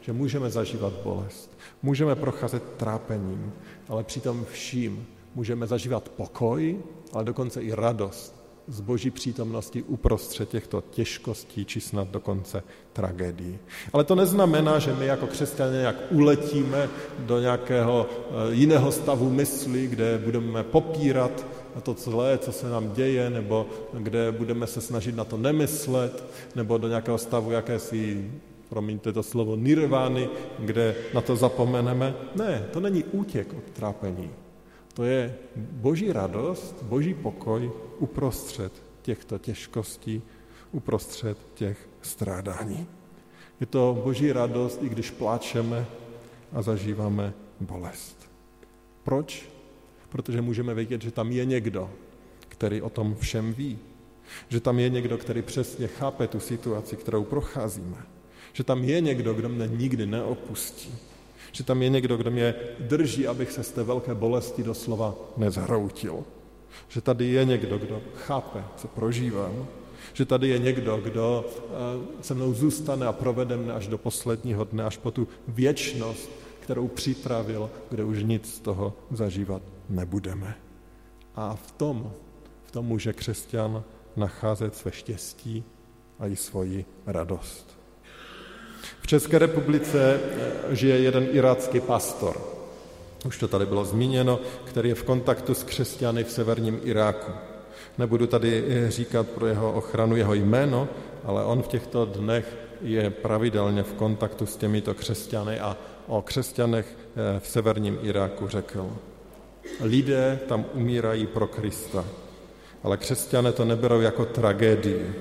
že 0.00 0.12
můžeme 0.12 0.50
zažívat 0.50 0.92
bolest, 1.04 1.58
můžeme 1.82 2.14
procházet 2.14 2.62
trápením, 2.76 3.52
ale 3.88 4.04
přitom 4.04 4.46
vším 4.52 5.06
můžeme 5.34 5.66
zažívat 5.66 6.08
pokoj, 6.08 6.78
ale 7.12 7.24
dokonce 7.24 7.62
i 7.62 7.72
radost 7.72 8.34
z 8.68 8.80
boží 8.80 9.10
přítomnosti 9.10 9.82
uprostřed 9.82 10.48
těchto 10.48 10.80
těžkostí, 10.90 11.64
či 11.64 11.80
snad 11.80 12.08
dokonce 12.08 12.62
tragédií. 12.92 13.58
Ale 13.92 14.04
to 14.04 14.14
neznamená, 14.14 14.78
že 14.78 14.94
my 14.94 15.06
jako 15.06 15.26
křesťané 15.26 15.78
nějak 15.78 15.96
uletíme 16.10 16.88
do 17.18 17.40
nějakého 17.40 18.06
eh, 18.10 18.54
jiného 18.54 18.92
stavu 18.92 19.30
mysli, 19.30 19.86
kde 19.86 20.18
budeme 20.24 20.64
popírat 20.64 21.46
to 21.80 21.92
zlé, 21.98 22.38
co 22.38 22.52
se 22.52 22.68
nám 22.68 22.92
děje, 22.92 23.30
nebo 23.30 23.66
kde 23.92 24.32
budeme 24.32 24.66
se 24.66 24.80
snažit 24.80 25.16
na 25.16 25.24
to 25.24 25.36
nemyslet, 25.36 26.24
nebo 26.54 26.78
do 26.78 26.88
nějakého 26.88 27.18
stavu 27.18 27.50
jakési, 27.50 28.30
promiňte 28.68 29.12
to 29.12 29.22
slovo, 29.22 29.56
nirvány, 29.56 30.28
kde 30.58 30.94
na 31.14 31.20
to 31.20 31.36
zapomeneme. 31.36 32.14
Ne, 32.34 32.68
to 32.72 32.80
není 32.80 33.04
útěk 33.04 33.54
od 33.54 33.64
trápení. 33.72 34.30
To 34.94 35.04
je 35.04 35.34
boží 35.56 36.12
radost, 36.12 36.82
boží 36.82 37.14
pokoj 37.14 37.70
uprostřed 37.98 38.72
těchto 39.02 39.38
těžkostí, 39.38 40.22
uprostřed 40.72 41.38
těch 41.54 41.88
strádání. 42.02 42.86
Je 43.60 43.66
to 43.66 44.00
boží 44.04 44.32
radost, 44.32 44.82
i 44.82 44.88
když 44.88 45.10
pláčeme 45.10 45.86
a 46.52 46.62
zažíváme 46.62 47.32
bolest. 47.60 48.30
Proč? 49.04 49.48
Protože 50.08 50.42
můžeme 50.42 50.74
vědět, 50.74 51.02
že 51.02 51.10
tam 51.10 51.32
je 51.32 51.44
někdo, 51.44 51.90
který 52.48 52.82
o 52.82 52.90
tom 52.90 53.16
všem 53.16 53.54
ví. 53.54 53.78
Že 54.48 54.60
tam 54.60 54.78
je 54.78 54.88
někdo, 54.88 55.18
který 55.18 55.42
přesně 55.42 55.86
chápe 55.86 56.26
tu 56.26 56.40
situaci, 56.40 56.96
kterou 56.96 57.24
procházíme. 57.24 57.96
Že 58.52 58.64
tam 58.64 58.84
je 58.84 59.00
někdo, 59.00 59.34
kdo 59.34 59.48
mne 59.48 59.66
nikdy 59.66 60.06
neopustí 60.06 60.92
že 61.52 61.64
tam 61.64 61.82
je 61.82 61.88
někdo, 61.88 62.16
kdo 62.16 62.30
mě 62.30 62.54
drží, 62.78 63.26
abych 63.26 63.52
se 63.52 63.62
z 63.62 63.72
té 63.72 63.82
velké 63.82 64.14
bolesti 64.14 64.62
doslova 64.62 65.14
nezhroutil. 65.36 66.24
Že 66.88 67.00
tady 67.00 67.26
je 67.26 67.44
někdo, 67.44 67.78
kdo 67.78 68.02
chápe, 68.14 68.64
co 68.76 68.88
prožívám. 68.88 69.66
Že 70.12 70.24
tady 70.24 70.48
je 70.48 70.58
někdo, 70.58 70.96
kdo 70.96 71.46
eh, 71.46 72.22
se 72.22 72.34
mnou 72.34 72.54
zůstane 72.54 73.06
a 73.06 73.12
provede 73.12 73.56
mne 73.56 73.72
až 73.74 73.86
do 73.86 73.98
posledního 73.98 74.64
dne, 74.64 74.84
až 74.84 74.96
po 74.96 75.10
tu 75.10 75.28
věčnost, 75.48 76.30
kterou 76.60 76.88
připravil, 76.88 77.70
kde 77.90 78.04
už 78.04 78.22
nic 78.22 78.54
z 78.54 78.60
toho 78.60 78.94
zažívat 79.10 79.62
nebudeme. 79.88 80.54
A 81.34 81.54
v 81.54 81.72
tom, 81.72 82.12
v 82.64 82.70
tom 82.70 82.86
může 82.86 83.12
křesťan 83.12 83.82
nacházet 84.16 84.76
své 84.76 84.92
štěstí 84.92 85.64
a 86.18 86.26
i 86.26 86.36
svoji 86.36 86.84
radost. 87.06 87.78
České 89.08 89.38
republice 89.38 90.20
eh, 90.20 90.76
žije 90.76 90.98
jeden 90.98 91.28
irácký 91.32 91.80
pastor, 91.80 92.36
už 93.26 93.38
to 93.38 93.48
tady 93.48 93.66
bylo 93.66 93.84
zmíněno, 93.84 94.40
který 94.64 94.88
je 94.88 94.94
v 94.94 95.02
kontaktu 95.02 95.54
s 95.54 95.62
křesťany 95.62 96.24
v 96.24 96.30
severním 96.30 96.80
Iráku. 96.84 97.32
Nebudu 97.98 98.26
tady 98.26 98.64
eh, 98.68 98.90
říkat 98.90 99.28
pro 99.28 99.46
jeho 99.46 99.72
ochranu 99.72 100.16
jeho 100.16 100.34
jméno, 100.34 100.88
ale 101.24 101.44
on 101.44 101.62
v 101.62 101.68
těchto 101.68 102.04
dnech 102.04 102.56
je 102.82 103.10
pravidelně 103.10 103.82
v 103.82 103.92
kontaktu 103.92 104.46
s 104.46 104.56
těmito 104.56 104.94
křesťany 104.94 105.60
a 105.60 105.76
o 106.06 106.22
křesťanech 106.22 106.86
eh, 106.86 107.40
v 107.40 107.46
severním 107.48 107.98
Iráku 108.02 108.48
řekl. 108.48 108.90
Lidé 109.80 110.40
tam 110.48 110.64
umírají 110.74 111.26
pro 111.26 111.46
Krista, 111.46 112.04
ale 112.82 112.96
křesťané 112.96 113.52
to 113.52 113.64
neberou 113.64 114.00
jako 114.00 114.24
tragédii. 114.24 115.14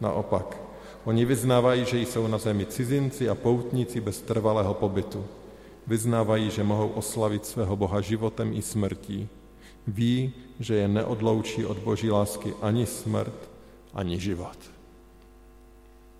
Naopak, 0.00 0.68
Oni 1.08 1.24
vyznávají, 1.24 1.84
že 1.84 1.98
jsou 2.00 2.26
na 2.26 2.38
zemi 2.38 2.66
cizinci 2.66 3.28
a 3.28 3.34
poutníci 3.34 4.00
bez 4.00 4.20
trvalého 4.20 4.74
pobytu. 4.74 5.24
Vyznávají, 5.86 6.50
že 6.50 6.64
mohou 6.64 6.88
oslavit 6.88 7.46
svého 7.46 7.76
Boha 7.76 8.00
životem 8.00 8.52
i 8.52 8.62
smrtí. 8.62 9.28
Ví, 9.86 10.32
že 10.60 10.74
je 10.74 10.88
neodloučí 10.88 11.66
od 11.66 11.78
boží 11.78 12.10
lásky 12.10 12.54
ani 12.62 12.86
smrt, 12.86 13.50
ani 13.94 14.20
život. 14.20 14.58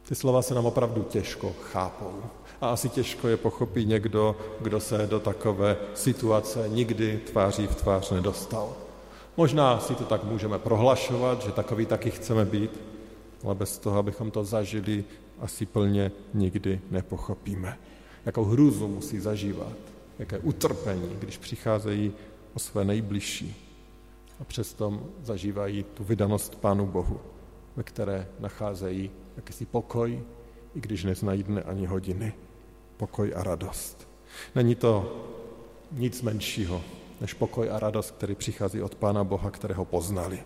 Ty 0.09 0.15
slova 0.15 0.43
se 0.43 0.55
nám 0.55 0.67
opravdu 0.67 1.03
těžko 1.03 1.53
chápou. 1.63 2.23
A 2.61 2.69
asi 2.71 2.89
těžko 2.89 3.29
je 3.29 3.37
pochopí 3.37 3.85
někdo, 3.85 4.37
kdo 4.61 4.81
se 4.81 5.07
do 5.07 5.21
takové 5.21 5.77
situace 5.95 6.69
nikdy 6.69 7.21
tváří 7.27 7.67
v 7.67 7.75
tvář 7.75 8.11
nedostal. 8.11 8.77
Možná 9.37 9.81
si 9.81 9.95
to 9.95 10.05
tak 10.05 10.25
můžeme 10.25 10.59
prohlašovat, 10.59 11.43
že 11.43 11.53
takový 11.53 11.87
taky 11.87 12.11
chceme 12.11 12.45
být, 12.45 12.81
ale 13.45 13.55
bez 13.55 13.79
toho, 13.79 13.99
abychom 13.99 14.31
to 14.31 14.45
zažili, 14.45 15.05
asi 15.41 15.67
plně 15.67 16.13
nikdy 16.35 16.81
nepochopíme. 16.91 17.79
Jakou 18.27 18.45
hrůzu 18.45 18.89
musí 18.89 19.21
zažívat, 19.21 19.73
jaké 20.19 20.39
utrpení, 20.39 21.17
když 21.19 21.39
přicházejí 21.39 22.13
o 22.55 22.59
své 22.59 22.85
nejbližší 22.85 23.57
a 24.41 24.45
přesto 24.45 25.01
zažívají 25.23 25.83
tu 25.95 26.05
vydanost 26.05 26.55
Pánu 26.55 26.87
Bohu, 26.87 27.21
ve 27.77 27.83
které 27.83 28.29
nacházejí 28.39 29.11
jakýsi 29.37 29.67
pokoj, 29.67 30.23
i 30.75 30.81
když 30.81 31.05
neznají 31.05 31.43
dne 31.43 31.63
ani 31.63 31.87
hodiny. 31.87 32.33
Pokoj 32.99 33.33
a 33.37 33.43
radost. 33.43 34.09
Není 34.55 34.75
to 34.75 35.25
nic 35.93 36.23
menšího 36.23 36.83
než 37.21 37.35
pokoj 37.35 37.71
a 37.71 37.79
radost, 37.79 38.11
který 38.11 38.35
přichází 38.35 38.83
od 38.83 38.95
Pána 38.95 39.25
Boha, 39.25 39.51
kterého 39.51 39.85
poznali. 39.85 40.39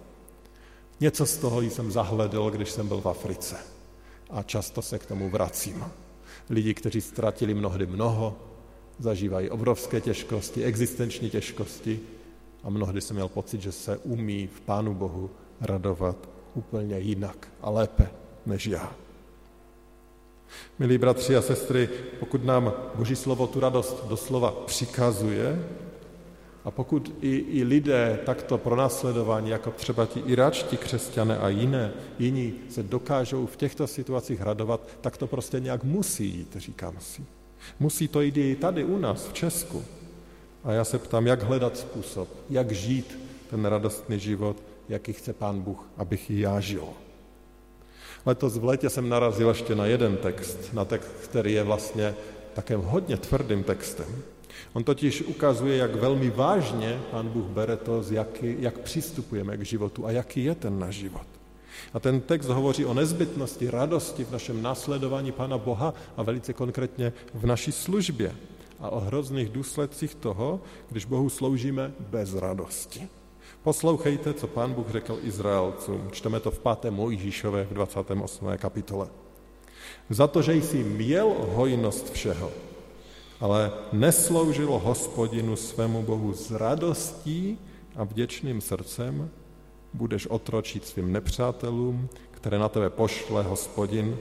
Něco 1.00 1.26
z 1.26 1.36
toho 1.36 1.60
jsem 1.60 1.90
zahledl, 1.90 2.50
když 2.50 2.70
jsem 2.70 2.88
byl 2.88 3.00
v 3.00 3.08
Africe. 3.08 3.56
A 4.30 4.42
často 4.42 4.82
se 4.82 4.98
k 4.98 5.06
tomu 5.06 5.30
vracím. 5.30 5.84
Lidi, 6.50 6.74
kteří 6.74 7.00
ztratili 7.00 7.54
mnohdy 7.54 7.86
mnoho, 7.86 8.36
zažívají 8.98 9.50
obrovské 9.50 10.00
těžkosti, 10.00 10.64
existenční 10.64 11.30
těžkosti 11.30 12.00
a 12.62 12.70
mnohdy 12.70 13.00
jsem 13.00 13.16
měl 13.16 13.28
pocit, 13.28 13.62
že 13.62 13.72
se 13.72 13.96
umí 13.96 14.46
v 14.46 14.60
Pánu 14.60 14.94
Bohu 14.94 15.30
radovat 15.60 16.28
úplně 16.54 16.98
jinak 16.98 17.48
a 17.60 17.70
lépe 17.70 18.10
než 18.46 18.66
já. 18.66 19.01
Milí 20.78 20.98
bratři 20.98 21.36
a 21.36 21.42
sestry, 21.42 21.88
pokud 22.20 22.44
nám 22.44 22.72
Boží 22.94 23.16
slovo 23.16 23.46
tu 23.46 23.60
radost 23.60 24.06
doslova 24.08 24.50
přikazuje, 24.66 25.64
a 26.64 26.70
pokud 26.70 27.14
i, 27.20 27.36
i 27.36 27.64
lidé 27.64 28.18
takto 28.26 28.58
pronásledování, 28.58 29.50
jako 29.50 29.70
třeba 29.70 30.06
ti 30.06 30.20
iračtí 30.20 30.76
křesťané 30.76 31.38
a 31.38 31.48
jiné, 31.48 31.92
jiní 32.18 32.54
se 32.68 32.82
dokážou 32.82 33.46
v 33.46 33.56
těchto 33.56 33.86
situacích 33.86 34.40
radovat, 34.40 34.88
tak 35.00 35.16
to 35.16 35.26
prostě 35.26 35.60
nějak 35.60 35.84
musí 35.84 36.26
jít, 36.26 36.56
říkám 36.56 36.94
si. 37.00 37.22
Musí 37.80 38.08
to 38.08 38.20
jít 38.20 38.36
i 38.36 38.56
tady 38.56 38.84
u 38.84 38.98
nás, 38.98 39.28
v 39.28 39.32
Česku. 39.32 39.84
A 40.64 40.72
já 40.72 40.84
se 40.84 40.98
ptám, 40.98 41.26
jak 41.26 41.42
hledat 41.42 41.76
způsob, 41.76 42.28
jak 42.50 42.72
žít 42.72 43.18
ten 43.50 43.64
radostný 43.64 44.18
život, 44.18 44.56
jaký 44.88 45.12
chce 45.12 45.32
Pán 45.32 45.60
Bůh, 45.60 45.88
abych 45.96 46.30
ji 46.30 46.40
já 46.40 46.60
žil. 46.60 46.88
Letos 48.26 48.56
v 48.56 48.64
létě 48.64 48.90
jsem 48.90 49.08
narazil 49.08 49.48
ještě 49.48 49.74
na 49.74 49.86
jeden 49.86 50.16
text, 50.16 50.58
na 50.72 50.84
text, 50.84 51.10
který 51.24 51.52
je 51.52 51.62
vlastně 51.62 52.14
také 52.54 52.76
hodně 52.76 53.16
tvrdým 53.16 53.62
textem. 53.64 54.06
On 54.72 54.84
totiž 54.84 55.22
ukazuje, 55.22 55.76
jak 55.76 55.94
velmi 55.94 56.30
vážně 56.30 57.00
Pán 57.10 57.28
Bůh 57.28 57.44
bere 57.44 57.76
to, 57.76 58.04
jaký, 58.10 58.56
jak 58.58 58.78
přistupujeme 58.78 59.56
k 59.56 59.64
životu 59.64 60.06
a 60.06 60.10
jaký 60.10 60.44
je 60.44 60.54
ten 60.54 60.78
náš 60.78 60.94
život. 60.94 61.26
A 61.94 62.00
ten 62.00 62.20
text 62.20 62.46
hovoří 62.46 62.84
o 62.84 62.94
nezbytnosti 62.94 63.70
radosti 63.70 64.24
v 64.24 64.30
našem 64.30 64.62
následování 64.62 65.32
Pána 65.32 65.58
Boha 65.58 65.94
a 66.16 66.22
velice 66.22 66.52
konkrétně 66.52 67.12
v 67.34 67.46
naší 67.46 67.72
službě 67.72 68.34
a 68.80 68.90
o 68.90 69.00
hrozných 69.00 69.48
důsledcích 69.48 70.14
toho, 70.14 70.60
když 70.90 71.04
Bohu 71.04 71.28
sloužíme 71.28 71.92
bez 71.98 72.34
radosti. 72.34 73.08
Poslouchejte, 73.62 74.34
co 74.34 74.46
pán 74.46 74.72
Bůh 74.72 74.90
řekl 74.90 75.18
Izraelcům. 75.22 76.08
Čteme 76.10 76.40
to 76.40 76.50
v 76.50 76.58
5. 76.58 76.90
Mojžíšové 76.90 77.64
v 77.64 77.74
28. 77.74 78.46
kapitole. 78.56 79.08
Za 80.10 80.26
to, 80.26 80.42
že 80.42 80.54
jsi 80.54 80.84
měl 80.84 81.34
hojnost 81.54 82.12
všeho, 82.12 82.50
ale 83.40 83.72
nesloužil 83.92 84.80
hospodinu 84.84 85.56
svému 85.56 86.02
Bohu 86.02 86.32
s 86.32 86.50
radostí 86.50 87.58
a 87.96 88.04
vděčným 88.04 88.60
srdcem, 88.60 89.30
budeš 89.94 90.26
otročit 90.26 90.86
svým 90.86 91.12
nepřátelům, 91.12 92.08
které 92.30 92.58
na 92.58 92.68
tebe 92.68 92.90
pošle 92.90 93.42
hospodin 93.42 94.18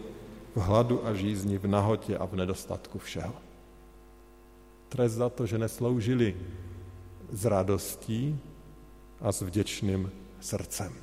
v 0.55 0.59
hladu 0.59 1.07
a 1.07 1.13
žízni, 1.13 1.57
v 1.57 1.67
nahotě 1.67 2.17
a 2.17 2.25
v 2.25 2.35
nedostatku 2.35 2.99
všeho. 2.99 3.33
Trest 4.89 5.13
za 5.13 5.29
to, 5.29 5.45
že 5.45 5.57
nesloužili 5.57 6.35
s 7.31 7.45
radostí, 7.45 8.39
a 9.21 9.31
s 9.31 9.41
vděčným 9.41 10.11
srdcem. 10.39 10.93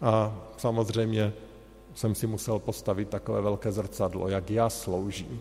A 0.00 0.36
samozřejmě 0.56 1.32
jsem 1.94 2.14
si 2.14 2.26
musel 2.26 2.58
postavit 2.58 3.08
takové 3.08 3.40
velké 3.40 3.72
zrcadlo, 3.72 4.28
jak 4.28 4.50
já 4.50 4.70
sloužím. 4.70 5.40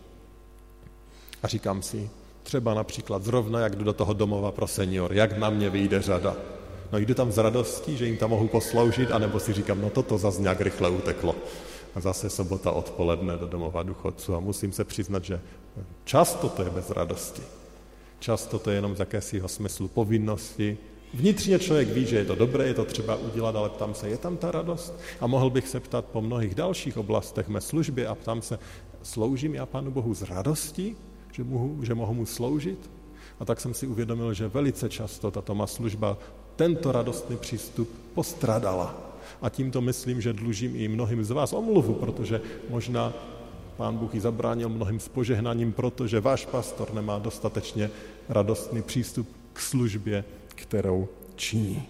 A 1.43 1.47
říkám 1.47 1.81
si, 1.81 2.09
třeba 2.43 2.73
například 2.73 3.23
zrovna, 3.23 3.59
jak 3.59 3.75
jdu 3.75 3.83
do 3.83 3.93
toho 3.93 4.13
domova 4.13 4.51
pro 4.51 4.67
senior, 4.67 5.13
jak 5.13 5.37
na 5.37 5.49
mě 5.49 5.69
vyjde 5.69 6.01
řada. 6.01 6.35
No 6.91 6.97
jdu 6.97 7.13
tam 7.13 7.31
s 7.31 7.37
radostí, 7.37 7.97
že 7.97 8.05
jim 8.05 8.17
tam 8.17 8.29
mohu 8.29 8.47
posloužit, 8.47 9.11
anebo 9.11 9.39
si 9.39 9.53
říkám, 9.53 9.81
no 9.81 9.89
toto 9.89 10.17
zase 10.17 10.41
nějak 10.41 10.61
rychle 10.61 10.89
uteklo. 10.89 11.35
A 11.95 11.99
zase 11.99 12.29
sobota 12.29 12.71
odpoledne 12.71 13.37
do 13.37 13.47
domova 13.47 13.83
duchodců 13.83 14.35
a 14.35 14.39
musím 14.39 14.71
se 14.71 14.83
přiznat, 14.83 15.23
že 15.23 15.41
často 16.03 16.49
to 16.49 16.61
je 16.61 16.69
bez 16.69 16.89
radosti. 16.89 17.41
Často 18.19 18.59
to 18.59 18.69
je 18.69 18.75
jenom 18.75 18.95
z 18.95 18.99
jakésiho 18.99 19.47
smyslu 19.47 19.87
povinnosti, 19.87 20.77
Vnitřně 21.15 21.59
člověk 21.59 21.89
ví, 21.89 22.05
že 22.05 22.15
je 22.15 22.25
to 22.25 22.35
dobré, 22.35 22.67
je 22.67 22.73
to 22.73 22.85
třeba 22.85 23.15
udělat, 23.15 23.55
ale 23.55 23.69
ptám 23.69 23.93
se, 23.93 24.09
je 24.09 24.17
tam 24.17 24.37
ta 24.37 24.51
radost? 24.51 24.99
A 25.21 25.27
mohl 25.27 25.49
bych 25.49 25.67
se 25.67 25.79
ptat 25.79 26.05
po 26.05 26.21
mnohých 26.21 26.55
dalších 26.55 26.97
oblastech 26.97 27.47
mé 27.47 27.61
služby 27.61 28.07
a 28.07 28.15
ptám 28.15 28.41
se, 28.41 28.59
sloužím 29.03 29.55
já 29.55 29.65
Pánu 29.65 29.91
Bohu 29.91 30.13
z 30.13 30.21
radosti, 30.21 30.95
že 31.31 31.43
mohu, 31.43 31.83
že 31.83 31.95
mohu 31.95 32.13
mu 32.13 32.25
sloužit? 32.25 32.89
A 33.39 33.45
tak 33.45 33.61
jsem 33.61 33.73
si 33.73 33.87
uvědomil, 33.87 34.33
že 34.33 34.47
velice 34.47 34.89
často 34.89 35.31
tato 35.31 35.55
má 35.55 35.67
služba 35.67 36.17
tento 36.55 36.91
radostný 36.91 37.37
přístup 37.37 37.89
postradala. 38.13 39.15
A 39.41 39.49
tímto 39.49 39.81
myslím, 39.81 40.21
že 40.21 40.33
dlužím 40.33 40.75
i 40.75 40.87
mnohým 40.87 41.23
z 41.23 41.31
vás 41.31 41.53
omluvu, 41.53 41.93
protože 41.93 42.41
možná 42.69 43.13
Pán 43.77 43.97
Bůh 43.97 44.13
ji 44.13 44.19
zabránil 44.19 44.69
mnohým 44.69 44.99
s 44.99 45.07
požehnaním, 45.07 45.73
protože 45.73 46.19
váš 46.19 46.45
pastor 46.45 46.93
nemá 46.93 47.19
dostatečně 47.19 47.89
radostný 48.29 48.81
přístup 48.81 49.29
k 49.53 49.59
službě 49.59 50.23
kterou 50.55 51.07
činí. 51.35 51.83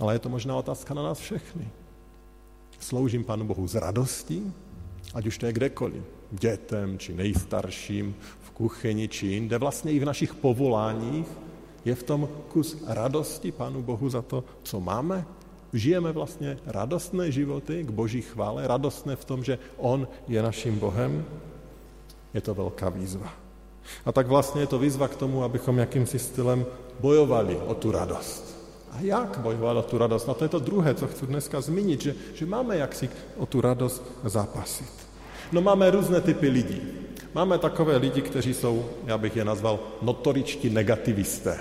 Ale 0.00 0.14
je 0.14 0.18
to 0.18 0.28
možná 0.28 0.56
otázka 0.56 0.94
na 0.94 1.02
nás 1.02 1.18
všechny. 1.18 1.68
Sloužím 2.78 3.24
Pánu 3.24 3.44
Bohu 3.44 3.66
z 3.66 3.74
radostí, 3.74 4.52
ať 5.14 5.26
už 5.26 5.38
to 5.38 5.46
je 5.46 5.52
kdekoliv, 5.52 6.02
dětem 6.30 6.98
či 6.98 7.14
nejstarším, 7.14 8.14
v 8.40 8.50
kuchyni 8.50 9.08
či 9.08 9.26
jinde, 9.26 9.58
vlastně 9.58 9.92
i 9.92 9.98
v 9.98 10.04
našich 10.04 10.34
povoláních, 10.34 11.26
je 11.84 11.94
v 11.94 12.02
tom 12.02 12.28
kus 12.48 12.76
radosti 12.86 13.52
Pánu 13.52 13.82
Bohu 13.82 14.08
za 14.08 14.22
to, 14.22 14.44
co 14.62 14.80
máme. 14.80 15.26
Žijeme 15.72 16.12
vlastně 16.12 16.58
radostné 16.66 17.32
životy 17.32 17.84
k 17.84 17.90
Boží 17.90 18.22
chvále, 18.22 18.66
radostné 18.66 19.16
v 19.16 19.24
tom, 19.24 19.44
že 19.44 19.58
On 19.76 20.08
je 20.28 20.42
naším 20.42 20.78
Bohem. 20.78 21.24
Je 22.34 22.40
to 22.40 22.54
velká 22.54 22.88
výzva. 22.88 23.43
A 24.04 24.12
tak 24.12 24.26
vlastně 24.26 24.62
je 24.62 24.66
to 24.66 24.78
výzva 24.78 25.08
k 25.08 25.16
tomu, 25.16 25.44
abychom 25.44 25.78
jakýmsi 25.78 26.18
stylem 26.18 26.66
bojovali 27.00 27.56
o 27.56 27.74
tu 27.74 27.92
radost. 27.92 28.54
A 28.92 29.00
jak 29.00 29.38
bojovat 29.38 29.76
o 29.76 29.82
tu 29.82 29.98
radost? 29.98 30.26
No 30.26 30.34
to 30.34 30.44
je 30.44 30.48
to 30.48 30.58
druhé, 30.58 30.94
co 30.94 31.06
chci 31.06 31.26
dneska 31.26 31.60
zmínit, 31.60 32.00
že, 32.00 32.14
že 32.34 32.46
máme 32.46 32.76
jak 32.76 32.94
si 32.94 33.08
o 33.36 33.46
tu 33.46 33.60
radost 33.60 34.02
zápasit. 34.24 34.92
No 35.52 35.60
máme 35.60 35.90
různé 35.90 36.20
typy 36.20 36.48
lidí. 36.48 36.82
Máme 37.34 37.58
takové 37.58 37.96
lidi, 37.96 38.22
kteří 38.22 38.54
jsou, 38.54 38.84
já 39.06 39.18
bych 39.18 39.36
je 39.36 39.44
nazval, 39.44 39.78
notoričtí 40.02 40.70
negativisté. 40.70 41.58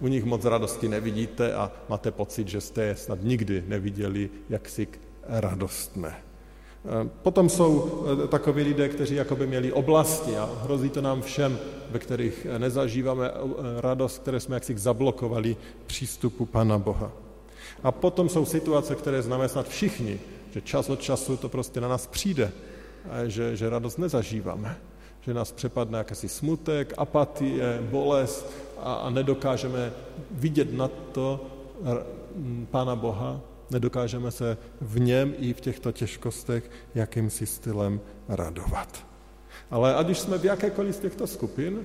U 0.00 0.08
nich 0.08 0.24
moc 0.24 0.44
radosti 0.44 0.88
nevidíte 0.88 1.54
a 1.54 1.72
máte 1.88 2.10
pocit, 2.10 2.48
že 2.48 2.60
jste 2.60 2.82
je 2.82 2.96
snad 2.96 3.18
nikdy 3.22 3.64
neviděli 3.66 4.30
jaksi 4.48 4.88
radostné. 5.28 6.14
Eh, 6.84 7.08
potom 7.22 7.48
jsou 7.48 8.04
eh, 8.24 8.28
takoví 8.28 8.62
lidé, 8.62 8.88
kteří 8.88 9.14
jakoby 9.14 9.46
měli 9.46 9.72
oblasti 9.72 10.36
a 10.36 10.50
hrozí 10.62 10.90
to 10.90 11.00
nám 11.00 11.22
všem, 11.22 11.58
ve 11.90 11.98
kterých 11.98 12.46
eh, 12.50 12.58
nezažíváme 12.58 13.30
radost, 13.80 14.18
které 14.18 14.40
jsme 14.40 14.56
jaksi 14.56 14.78
zablokovali 14.78 15.56
přístupu 15.86 16.46
Pana 16.46 16.78
Boha. 16.78 17.12
A 17.82 17.92
potom 17.92 18.28
jsou 18.28 18.44
situace, 18.44 18.94
které 18.94 19.22
známe 19.22 19.48
snad 19.48 19.68
všichni, 19.68 20.20
že 20.50 20.60
čas 20.60 20.90
od 20.90 21.00
času 21.00 21.36
to 21.36 21.48
prostě 21.48 21.80
na 21.80 21.88
nás 21.88 22.06
přijde, 22.06 22.52
že, 23.26 23.56
že 23.56 23.70
radost 23.70 23.98
nezažíváme, 23.98 24.76
že 25.20 25.34
nás 25.34 25.52
přepadne 25.52 25.98
jakýsi 25.98 26.28
smutek, 26.28 26.94
apatie, 26.96 27.78
bolest 27.90 28.52
a, 28.80 28.94
a 28.94 29.10
nedokážeme 29.10 29.92
vidět 30.30 30.72
na 30.72 30.88
to 30.88 31.40
Pána 32.70 32.96
Boha 32.96 33.40
Nedokážeme 33.72 34.30
se 34.30 34.58
v 34.80 35.00
něm 35.00 35.34
i 35.38 35.52
v 35.52 35.60
těchto 35.60 35.92
těžkostech 35.92 36.70
jakýmsi 36.94 37.46
stylem 37.46 38.00
radovat. 38.28 39.06
Ale 39.70 39.94
ať 39.94 40.10
už 40.10 40.18
jsme 40.18 40.38
v 40.38 40.44
jakékoliv 40.44 40.94
z 40.94 40.98
těchto 40.98 41.26
skupin, 41.26 41.80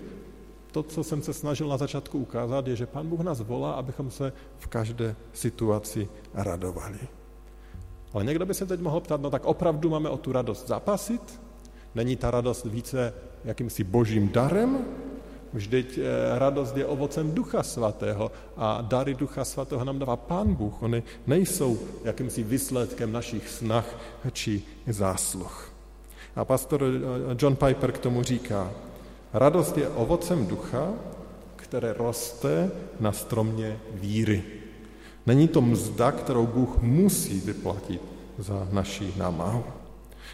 to, 0.72 0.84
co 0.84 1.04
jsem 1.04 1.22
se 1.22 1.34
snažil 1.34 1.68
na 1.68 1.78
začátku 1.78 2.20
ukázat, 2.20 2.68
je, 2.68 2.76
že 2.76 2.86
Pán 2.86 3.08
Bůh 3.08 3.20
nás 3.20 3.42
volá, 3.42 3.72
abychom 3.72 4.12
se 4.12 4.34
v 4.58 4.68
každé 4.68 5.16
situaci 5.34 6.10
radovali. 6.34 7.00
Ale 8.14 8.24
někdo 8.24 8.46
by 8.46 8.54
se 8.54 8.66
teď 8.66 8.80
mohl 8.80 9.00
ptát, 9.00 9.22
no 9.22 9.30
tak 9.30 9.46
opravdu 9.46 9.90
máme 9.90 10.10
o 10.10 10.18
tu 10.18 10.32
radost 10.32 10.68
zapasit? 10.68 11.42
Není 11.96 12.16
ta 12.16 12.32
radost 12.32 12.66
více 12.66 13.14
jakýmsi 13.44 13.84
božím 13.84 14.30
darem? 14.30 14.86
Vždyť 15.54 15.98
eh, 15.98 16.04
radost 16.40 16.78
je 16.78 16.86
ovocem 16.86 17.32
Ducha 17.32 17.64
Svatého 17.64 18.32
a 18.58 18.82
dary 18.82 19.14
Ducha 19.14 19.46
Svatého 19.46 19.84
nám 19.84 20.00
dává 20.00 20.16
Pán 20.16 20.56
Bůh. 20.56 20.84
Oni 20.84 21.04
nejsou 21.28 21.80
jakýmsi 22.04 22.44
výsledkem 22.44 23.12
našich 23.12 23.50
snah 23.50 23.86
či 24.32 24.64
zásluh. 24.88 25.72
A 26.36 26.46
pastor 26.46 26.84
eh, 26.84 27.36
John 27.40 27.56
Piper 27.56 27.92
k 27.92 28.04
tomu 28.04 28.24
říká, 28.24 28.72
radost 29.34 29.78
je 29.78 29.90
ovocem 29.90 30.48
ducha, 30.48 30.94
které 31.56 31.94
roste 31.94 32.72
na 33.00 33.12
stromě 33.12 33.80
víry. 33.94 34.44
Není 35.26 35.48
to 35.48 35.62
mzda, 35.62 36.12
kterou 36.12 36.48
Bůh 36.48 36.82
musí 36.82 37.40
vyplatit 37.40 38.02
za 38.38 38.68
naši 38.72 39.14
námahu. 39.18 39.77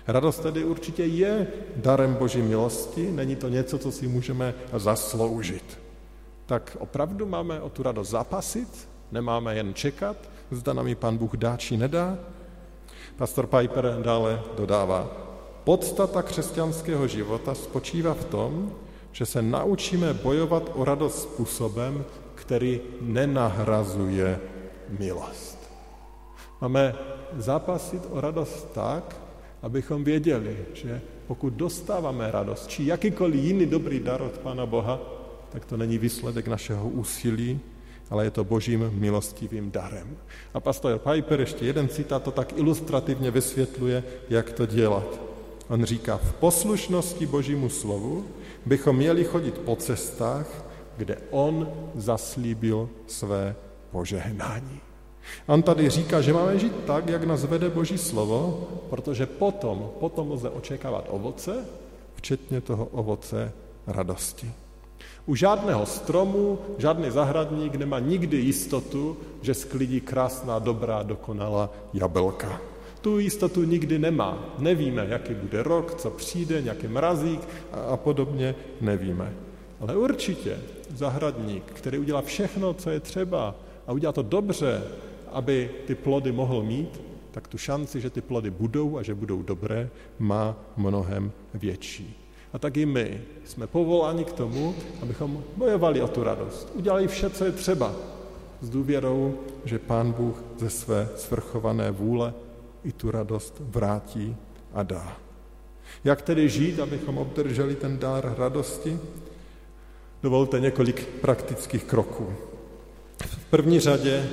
Radost 0.08 0.40
tedy 0.40 0.64
určitě 0.64 1.04
je 1.04 1.48
darem 1.76 2.14
Boží 2.14 2.42
milosti, 2.42 3.12
není 3.12 3.36
to 3.36 3.50
něco, 3.50 3.78
co 3.78 3.92
si 3.92 4.08
můžeme 4.08 4.54
zasloužit. 4.74 5.80
Tak 6.46 6.78
opravdu 6.80 7.26
máme 7.26 7.62
o 7.62 7.70
tu 7.70 7.84
radost 7.84 8.10
zapasit, 8.10 8.90
nemáme 9.12 9.56
jen 9.56 9.74
čekat, 9.74 10.18
zda 10.52 10.74
nám 10.74 10.88
ji 10.88 10.96
Pán 10.96 11.18
Bůh 11.18 11.38
dá 11.38 11.58
či 11.58 11.78
nedá. 11.78 12.18
Pastor 13.16 13.48
Piper 13.48 13.98
dále 14.02 14.42
dodává, 14.58 15.12
podstata 15.64 16.22
křesťanského 16.22 17.08
života 17.08 17.56
spočívá 17.56 18.14
v 18.14 18.26
tom, 18.26 18.72
že 19.12 19.26
se 19.26 19.42
naučíme 19.42 20.14
bojovat 20.14 20.72
o 20.76 20.86
radost 20.86 21.22
způsobem, 21.22 22.06
který 22.36 22.82
nenahrazuje 23.02 24.40
milost. 24.90 25.70
Máme 26.62 26.96
zápasit 27.38 28.04
o 28.12 28.22
radost 28.22 28.68
tak, 28.74 29.23
abychom 29.64 30.04
věděli, 30.04 30.58
že 30.74 31.02
pokud 31.28 31.54
dostáváme 31.54 32.32
radost, 32.32 32.68
či 32.68 32.86
jakýkoliv 32.86 33.36
jiný 33.36 33.66
dobrý 33.66 34.00
dar 34.00 34.22
od 34.22 34.38
Pána 34.38 34.66
Boha, 34.66 35.00
tak 35.50 35.66
to 35.66 35.78
není 35.78 35.98
výsledek 35.98 36.48
našeho 36.48 36.90
úsilí, 36.90 37.60
ale 38.10 38.24
je 38.24 38.32
to 38.32 38.44
božím 38.44 38.92
milostivým 38.94 39.72
darem. 39.72 40.18
A 40.54 40.60
pastor 40.60 41.00
Piper, 41.00 41.40
ještě 41.40 41.66
jeden 41.66 41.90
citát, 41.90 42.24
to 42.24 42.32
tak 42.32 42.58
ilustrativně 42.58 43.32
vysvětluje, 43.32 44.04
jak 44.30 44.52
to 44.52 44.66
dělat. 44.66 45.20
On 45.68 45.86
říká, 45.86 46.18
v 46.18 46.34
poslušnosti 46.34 47.26
božímu 47.26 47.70
slovu 47.70 48.26
bychom 48.66 48.96
měli 48.96 49.24
chodit 49.24 49.58
po 49.58 49.76
cestách, 49.76 50.66
kde 50.98 51.18
on 51.32 51.70
zaslíbil 51.96 52.90
své 53.08 53.56
požehnání. 53.92 54.93
On 55.48 55.64
tady 55.64 55.90
říká, 55.90 56.22
že 56.22 56.34
máme 56.34 56.60
žít 56.60 56.74
tak, 56.86 57.10
jak 57.10 57.24
nás 57.24 57.44
vede 57.44 57.70
Boží 57.70 57.98
slovo, 57.98 58.68
protože 58.90 59.26
potom, 59.26 59.90
potom 60.00 60.32
lze 60.32 60.50
očekávat 60.50 61.06
ovoce, 61.10 61.66
včetně 62.16 62.62
toho 62.62 62.86
ovoce 62.86 63.52
radosti. 63.88 64.52
U 65.26 65.36
žádného 65.36 65.86
stromu 65.86 66.60
žádný 66.78 67.12
zahradník 67.12 67.76
nemá 67.76 68.00
nikdy 68.00 68.38
jistotu, 68.38 69.18
že 69.42 69.54
sklidí 69.54 70.02
krásná, 70.02 70.60
dobrá, 70.60 71.04
dokonalá 71.04 71.70
jabelka. 71.94 72.62
Tu 73.02 73.20
jistotu 73.20 73.64
nikdy 73.64 74.00
nemá. 74.00 74.56
Nevíme, 74.60 75.06
jaký 75.10 75.34
bude 75.34 75.64
rok, 75.64 75.96
co 75.96 76.10
přijde, 76.10 76.62
nějaký 76.62 76.88
mrazík 76.88 77.42
a, 77.72 77.80
a 77.80 77.98
podobně, 77.98 78.56
nevíme. 78.82 79.34
Ale 79.80 79.98
určitě 79.98 80.60
zahradník, 80.96 81.64
který 81.66 81.98
udělá 81.98 82.22
všechno, 82.22 82.74
co 82.74 82.90
je 82.90 83.00
třeba 83.00 83.56
a 83.88 83.92
udělá 83.92 84.14
to 84.14 84.22
dobře, 84.22 84.84
aby 85.34 85.70
ty 85.88 85.96
plody 85.96 86.32
mohl 86.32 86.64
mít, 86.64 87.02
tak 87.32 87.48
tu 87.48 87.58
šanci, 87.58 88.02
že 88.02 88.10
ty 88.10 88.22
plody 88.22 88.50
budou 88.50 88.98
a 88.98 89.04
že 89.04 89.16
budou 89.16 89.42
dobré, 89.42 89.90
má 90.20 90.56
mnohem 90.78 91.32
větší. 91.54 92.20
A 92.54 92.60
tak 92.60 92.78
i 92.78 92.86
my 92.86 93.22
jsme 93.46 93.68
povoláni 93.68 94.26
k 94.26 94.34
tomu, 94.34 94.76
abychom 95.02 95.44
bojovali 95.58 96.02
o 96.02 96.08
tu 96.08 96.24
radost. 96.24 96.72
Udělali 96.74 97.08
vše, 97.08 97.30
co 97.30 97.46
je 97.46 97.52
třeba, 97.52 97.96
s 98.62 98.70
důvěrou, 98.70 99.40
že 99.66 99.80
Pán 99.80 100.12
Bůh 100.12 100.44
ze 100.58 100.70
své 100.70 101.10
svrchované 101.16 101.92
vůle 101.92 102.34
i 102.84 102.92
tu 102.92 103.12
radost 103.12 103.58
vrátí 103.60 104.36
a 104.74 104.84
dá. 104.84 105.18
Jak 106.04 106.22
tedy 106.22 106.50
žít, 106.50 106.80
abychom 106.80 107.18
obdrželi 107.18 107.76
ten 107.76 108.00
dár 108.00 108.36
radosti? 108.38 109.00
Dovolte 110.24 110.60
několik 110.60 111.08
praktických 111.08 111.84
kroků. 111.84 112.34
V 113.26 113.46
první 113.46 113.80
řadě 113.80 114.30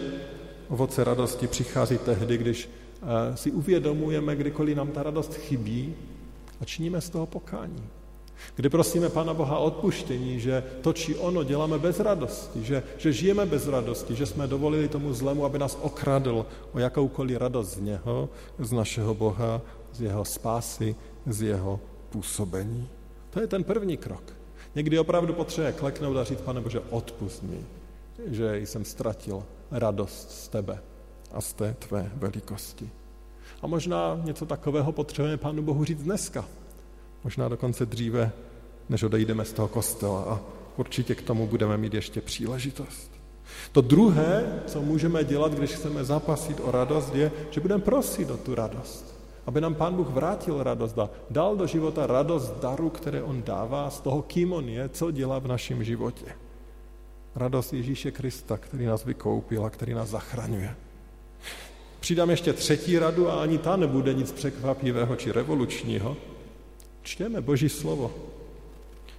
Ovoce 0.70 1.04
radosti 1.04 1.46
přichází 1.46 1.98
tehdy, 1.98 2.38
když 2.38 2.70
eh, 3.02 3.36
si 3.36 3.50
uvědomujeme, 3.50 4.36
kdykoliv 4.36 4.76
nám 4.76 4.88
ta 4.88 5.02
radost 5.02 5.34
chybí 5.34 5.94
a 6.60 6.64
činíme 6.64 7.00
z 7.00 7.10
toho 7.10 7.26
pokání. 7.26 7.82
Kdy 8.56 8.68
prosíme 8.68 9.08
Pána 9.08 9.34
Boha 9.34 9.58
o 9.58 9.64
odpuštění, 9.64 10.40
že 10.40 10.64
to 10.80 10.92
či 10.92 11.14
ono 11.14 11.44
děláme 11.44 11.78
bez 11.78 12.00
radosti, 12.00 12.64
že, 12.64 12.82
že 12.98 13.12
žijeme 13.12 13.46
bez 13.46 13.68
radosti, 13.68 14.14
že 14.14 14.26
jsme 14.26 14.46
dovolili 14.46 14.88
tomu 14.88 15.12
zlému, 15.12 15.44
aby 15.44 15.58
nás 15.58 15.78
okradl 15.82 16.46
o 16.72 16.78
jakoukoliv 16.78 17.38
radost 17.38 17.68
z 17.68 17.80
něho, 17.80 18.28
z 18.58 18.72
našeho 18.72 19.14
Boha, 19.14 19.60
z 19.92 20.00
jeho 20.00 20.24
spásy, 20.24 20.96
z 21.26 21.42
jeho 21.42 21.80
působení. 22.10 22.88
To 23.30 23.40
je 23.40 23.46
ten 23.46 23.64
první 23.64 23.96
krok. 23.96 24.22
Někdy 24.74 24.98
opravdu 24.98 25.32
potřebuje 25.32 25.72
kleknout 25.72 26.16
a 26.16 26.24
říct, 26.24 26.40
pane 26.40 26.60
Bože, 26.60 26.80
odpust 26.90 27.42
mi, 27.42 27.64
že 28.26 28.58
jsem 28.58 28.84
ztratil 28.84 29.42
radost 29.70 30.30
z 30.30 30.48
tebe 30.48 30.82
a 31.32 31.40
z 31.40 31.52
té 31.52 31.76
tvé 31.78 32.10
velikosti. 32.14 32.90
A 33.62 33.66
možná 33.66 34.20
něco 34.24 34.46
takového 34.46 34.92
potřebujeme 34.92 35.36
Pánu 35.36 35.62
Bohu 35.62 35.84
říct 35.84 36.02
dneska. 36.02 36.44
Možná 37.24 37.48
dokonce 37.48 37.86
dříve, 37.86 38.32
než 38.88 39.02
odejdeme 39.02 39.44
z 39.44 39.52
toho 39.52 39.68
kostela 39.68 40.22
a 40.22 40.40
určitě 40.76 41.14
k 41.14 41.22
tomu 41.22 41.46
budeme 41.46 41.76
mít 41.76 41.94
ještě 41.94 42.20
příležitost. 42.20 43.10
To 43.72 43.80
druhé, 43.80 44.62
co 44.66 44.82
můžeme 44.82 45.24
dělat, 45.24 45.54
když 45.54 45.70
chceme 45.70 46.04
zapasit 46.04 46.60
o 46.60 46.70
radost, 46.70 47.14
je, 47.14 47.32
že 47.50 47.60
budeme 47.60 47.82
prosit 47.82 48.30
o 48.30 48.36
tu 48.36 48.54
radost. 48.54 49.20
Aby 49.46 49.60
nám 49.60 49.74
Pán 49.74 49.94
Bůh 49.94 50.08
vrátil 50.08 50.62
radost 50.62 50.98
a 50.98 51.10
dal 51.30 51.56
do 51.56 51.66
života 51.66 52.06
radost 52.06 52.52
daru, 52.62 52.90
které 52.90 53.22
On 53.22 53.42
dává 53.42 53.90
z 53.90 54.00
toho, 54.00 54.22
kým 54.22 54.52
On 54.52 54.68
je, 54.68 54.88
co 54.88 55.10
dělá 55.10 55.38
v 55.38 55.46
našem 55.46 55.84
životě. 55.84 56.26
Radost 57.34 57.72
Ježíše 57.72 58.10
Krista, 58.10 58.56
který 58.56 58.86
nás 58.86 59.04
vykoupil 59.04 59.64
a 59.64 59.70
který 59.70 59.94
nás 59.94 60.08
zachraňuje. 60.08 60.76
Přidám 62.00 62.30
ještě 62.30 62.52
třetí 62.52 62.98
radu 62.98 63.30
a 63.30 63.42
ani 63.42 63.58
ta 63.58 63.76
nebude 63.76 64.14
nic 64.14 64.32
překvapivého 64.32 65.16
či 65.16 65.32
revolučního. 65.32 66.16
Čtěme 67.02 67.40
Boží 67.40 67.68
slovo. 67.68 68.14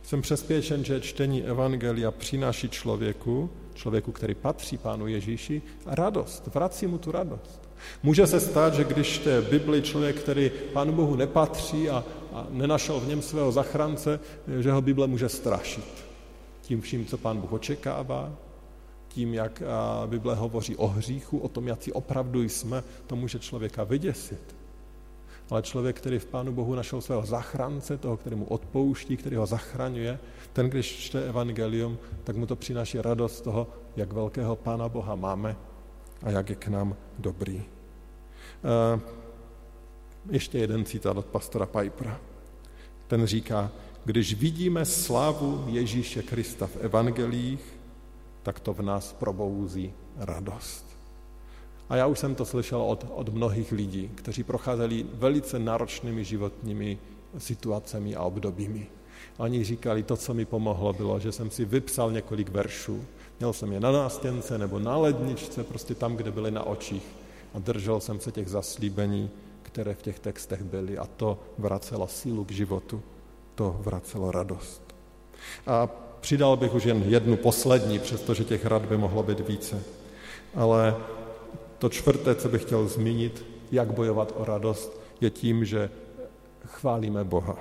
Jsem 0.04 0.22
přesvědčen, 0.22 0.86
že 0.86 1.02
čtení 1.02 1.44
Evangelia 1.44 2.12
přináší 2.12 2.70
člověku, 2.70 3.50
člověku, 3.74 4.12
který 4.12 4.36
patří 4.36 4.78
Pánu 4.78 5.08
Ježíši, 5.08 5.62
radost, 5.86 6.48
vrací 6.54 6.88
mu 6.88 6.98
tu 6.98 7.12
radost. 7.12 7.70
Může 8.04 8.28
se 8.28 8.40
stát, 8.40 8.74
že 8.74 8.84
když 8.84 9.08
čte 9.08 9.42
Bibli 9.42 9.82
člověk, 9.82 10.16
který 10.16 10.52
Pánu 10.74 10.94
Bohu 10.94 11.16
nepatří 11.16 11.90
a, 11.90 12.04
a 12.34 12.48
nenašel 12.50 13.00
v 13.00 13.08
něm 13.08 13.22
svého 13.22 13.52
zachránce, 13.52 14.20
že 14.60 14.72
ho 14.72 14.82
Bible 14.82 15.08
může 15.08 15.30
strašit 15.30 16.11
tím 16.62 16.82
vším, 16.82 17.06
co 17.06 17.18
pán 17.18 17.42
Bůh 17.42 17.52
očekává, 17.54 18.32
tím, 19.08 19.34
jak 19.34 19.64
Bible 20.06 20.36
hovoří 20.36 20.76
o 20.76 20.88
hříchu, 20.88 21.38
o 21.38 21.48
tom, 21.48 21.68
jak 21.68 21.84
si 21.84 21.92
opravdu 21.92 22.42
jsme, 22.42 22.84
to 23.08 23.16
může 23.16 23.40
člověka 23.40 23.84
vyděsit. 23.84 24.56
Ale 25.50 25.62
člověk, 25.62 25.98
který 25.98 26.20
v 26.20 26.26
Pánu 26.26 26.52
Bohu 26.52 26.76
našel 26.76 27.02
svého 27.02 27.26
zachránce, 27.26 27.98
toho, 27.98 28.18
který 28.18 28.36
mu 28.36 28.46
odpouští, 28.46 29.18
který 29.18 29.36
ho 29.36 29.46
zachraňuje, 29.46 30.20
ten, 30.54 30.70
když 30.70 30.98
čte 30.98 31.28
evangelium, 31.28 31.98
tak 32.24 32.36
mu 32.36 32.46
to 32.46 32.56
přináší 32.56 33.02
radost 33.02 33.42
toho, 33.42 33.68
jak 33.96 34.14
velkého 34.14 34.56
Pána 34.56 34.90
Boha 34.90 35.16
máme 35.16 35.56
a 36.24 36.30
jak 36.30 36.50
je 36.50 36.56
k 36.56 36.68
nám 36.68 36.96
dobrý. 37.20 37.64
Ještě 40.30 40.58
jeden 40.58 40.86
citát 40.86 41.18
od 41.18 41.26
pastora 41.26 41.66
Pipera. 41.66 42.20
Ten 43.08 43.26
říká, 43.26 43.72
když 44.06 44.34
vidíme 44.34 44.86
slávu 44.86 45.66
Ježíše 45.68 46.24
Krista 46.24 46.68
v 46.68 46.76
evangelích, 46.76 47.62
tak 48.44 48.60
to 48.60 48.74
v 48.74 48.82
nás 48.82 49.14
probouzí 49.14 49.94
radost. 50.18 50.86
A 51.90 51.96
já 51.96 52.08
už 52.08 52.20
jsem 52.20 52.36
to 52.36 52.46
slyšel 52.46 52.82
od, 52.82 53.06
od 53.10 53.30
mnohých 53.30 53.72
lidí, 53.72 54.12
kteří 54.16 54.44
procházeli 54.44 55.06
velice 55.14 55.60
náročnými 55.60 56.24
životními 56.24 56.98
situacemi 57.38 58.16
a 58.16 58.24
obdobími. 58.24 58.88
Oni 59.38 59.64
říkali, 59.64 60.04
to, 60.04 60.18
co 60.18 60.34
mi 60.34 60.46
pomohlo, 60.46 60.94
bylo, 60.94 61.20
že 61.20 61.32
jsem 61.32 61.50
si 61.52 61.66
vypsal 61.66 62.12
několik 62.12 62.50
veršů. 62.50 63.06
Měl 63.40 63.54
jsem 63.54 63.72
je 63.72 63.80
na 63.80 63.92
nástěnce 63.92 64.58
nebo 64.58 64.80
na 64.80 64.98
ledničce, 64.98 65.64
prostě 65.64 65.96
tam, 65.96 66.16
kde 66.16 66.32
byly 66.32 66.52
na 66.52 66.64
očích. 66.64 67.04
A 67.54 67.60
držel 67.60 68.00
jsem 68.00 68.20
se 68.20 68.32
těch 68.32 68.48
zaslíbení, 68.48 69.30
které 69.62 69.94
v 69.94 70.02
těch 70.02 70.20
textech 70.20 70.64
byly. 70.64 70.98
A 70.98 71.06
to 71.06 71.40
vracelo 71.58 72.08
sílu 72.08 72.46
k 72.46 72.52
životu 72.52 73.02
to 73.56 73.76
vracelo 73.80 74.32
radost. 74.32 74.82
A 75.68 75.90
přidal 76.20 76.58
bych 76.58 76.74
už 76.74 76.86
jen 76.86 77.04
jednu 77.06 77.38
poslední, 77.38 78.00
přestože 78.00 78.44
těch 78.44 78.66
rad 78.66 78.86
by 78.86 78.98
mohlo 78.98 79.24
být 79.24 79.48
více. 79.48 79.84
Ale 80.56 80.96
to 81.78 81.90
čtvrté, 81.90 82.36
co 82.36 82.50
bych 82.50 82.62
chtěl 82.62 82.88
zmínit, 82.88 83.46
jak 83.72 83.94
bojovat 83.94 84.34
o 84.38 84.46
radost, 84.46 85.02
je 85.22 85.30
tím, 85.30 85.66
že 85.66 85.90
chválíme 86.66 87.24
Boha. 87.24 87.60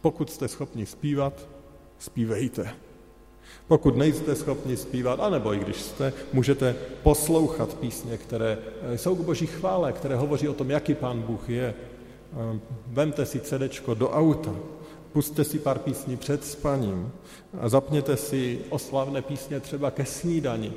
Pokud 0.00 0.30
jste 0.30 0.48
schopni 0.48 0.86
zpívat, 0.86 1.48
zpívejte. 1.98 2.74
Pokud 3.68 3.96
nejste 3.96 4.34
schopni 4.34 4.76
zpívat, 4.76 5.20
anebo 5.20 5.54
i 5.54 5.58
když 5.58 5.76
jste, 5.76 6.12
můžete 6.32 6.76
poslouchat 7.02 7.74
písně, 7.74 8.16
které 8.16 8.58
jsou 8.96 9.16
k 9.16 9.20
boží 9.24 9.46
chvále, 9.46 9.92
které 9.92 10.16
hovoří 10.16 10.48
o 10.48 10.54
tom, 10.54 10.70
jaký 10.70 10.94
pán 10.94 11.22
Bůh 11.22 11.48
je. 11.48 11.74
Vemte 12.86 13.26
si 13.26 13.40
CD 13.40 13.88
do 13.94 14.10
auta, 14.10 14.54
puste 15.12 15.44
si 15.44 15.58
pár 15.58 15.78
písní 15.78 16.16
před 16.16 16.44
spaním 16.44 17.12
a 17.60 17.68
zapněte 17.68 18.16
si 18.16 18.60
oslavné 18.70 19.22
písně 19.22 19.60
třeba 19.60 19.90
ke 19.90 20.04
snídani, 20.04 20.72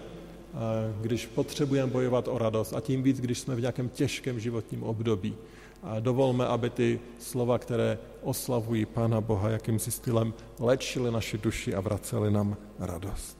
když 1.02 1.26
potřebujeme 1.26 1.92
bojovat 1.92 2.28
o 2.28 2.38
radost 2.38 2.74
a 2.74 2.82
tím 2.82 3.04
víc, 3.04 3.20
když 3.20 3.40
jsme 3.40 3.56
v 3.56 3.62
nějakém 3.62 3.90
těžkém 3.90 4.40
životním 4.40 4.84
období. 4.84 5.36
A 5.84 6.00
dovolme, 6.00 6.46
aby 6.46 6.70
ty 6.70 7.00
slova, 7.20 7.60
které 7.60 7.98
oslavují 8.22 8.86
Pána 8.86 9.22
Boha, 9.22 9.50
jakýmsi 9.50 9.92
stylem 9.92 10.34
léčily 10.60 11.12
naši 11.12 11.38
duši 11.38 11.76
a 11.76 11.82
vraceli 11.82 12.32
nám 12.32 12.58
radost. 12.80 13.38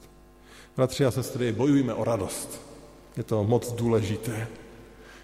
Bratři 0.78 1.06
a 1.06 1.12
sestry, 1.12 1.52
bojujme 1.52 1.94
o 1.94 2.04
radost. 2.04 2.62
Je 3.18 3.24
to 3.24 3.44
moc 3.44 3.72
důležité. 3.72 4.48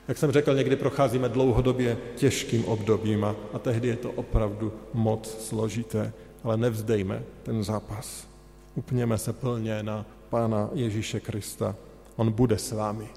Jak 0.08 0.18
jsem 0.18 0.32
řekl, 0.32 0.56
někdy 0.56 0.76
procházíme 0.76 1.30
dlouhodobě 1.30 1.98
těžkým 2.16 2.66
obdobím 2.66 3.24
a, 3.24 3.36
a 3.54 3.60
tehdy 3.60 3.88
je 3.88 3.96
to 3.96 4.12
opravdu 4.12 4.74
moc 4.94 5.48
složité, 5.48 6.14
ale 6.44 6.58
nevzdejme 6.58 7.24
ten 7.44 7.64
zápas. 7.64 8.28
Upněme 8.76 9.18
se 9.18 9.34
plně 9.34 9.84
na 9.84 10.06
Pána 10.30 10.70
Ježíše 10.74 11.20
Krista. 11.20 11.76
On 12.16 12.32
bude 12.32 12.58
s 12.58 12.72
vámi. 12.72 13.08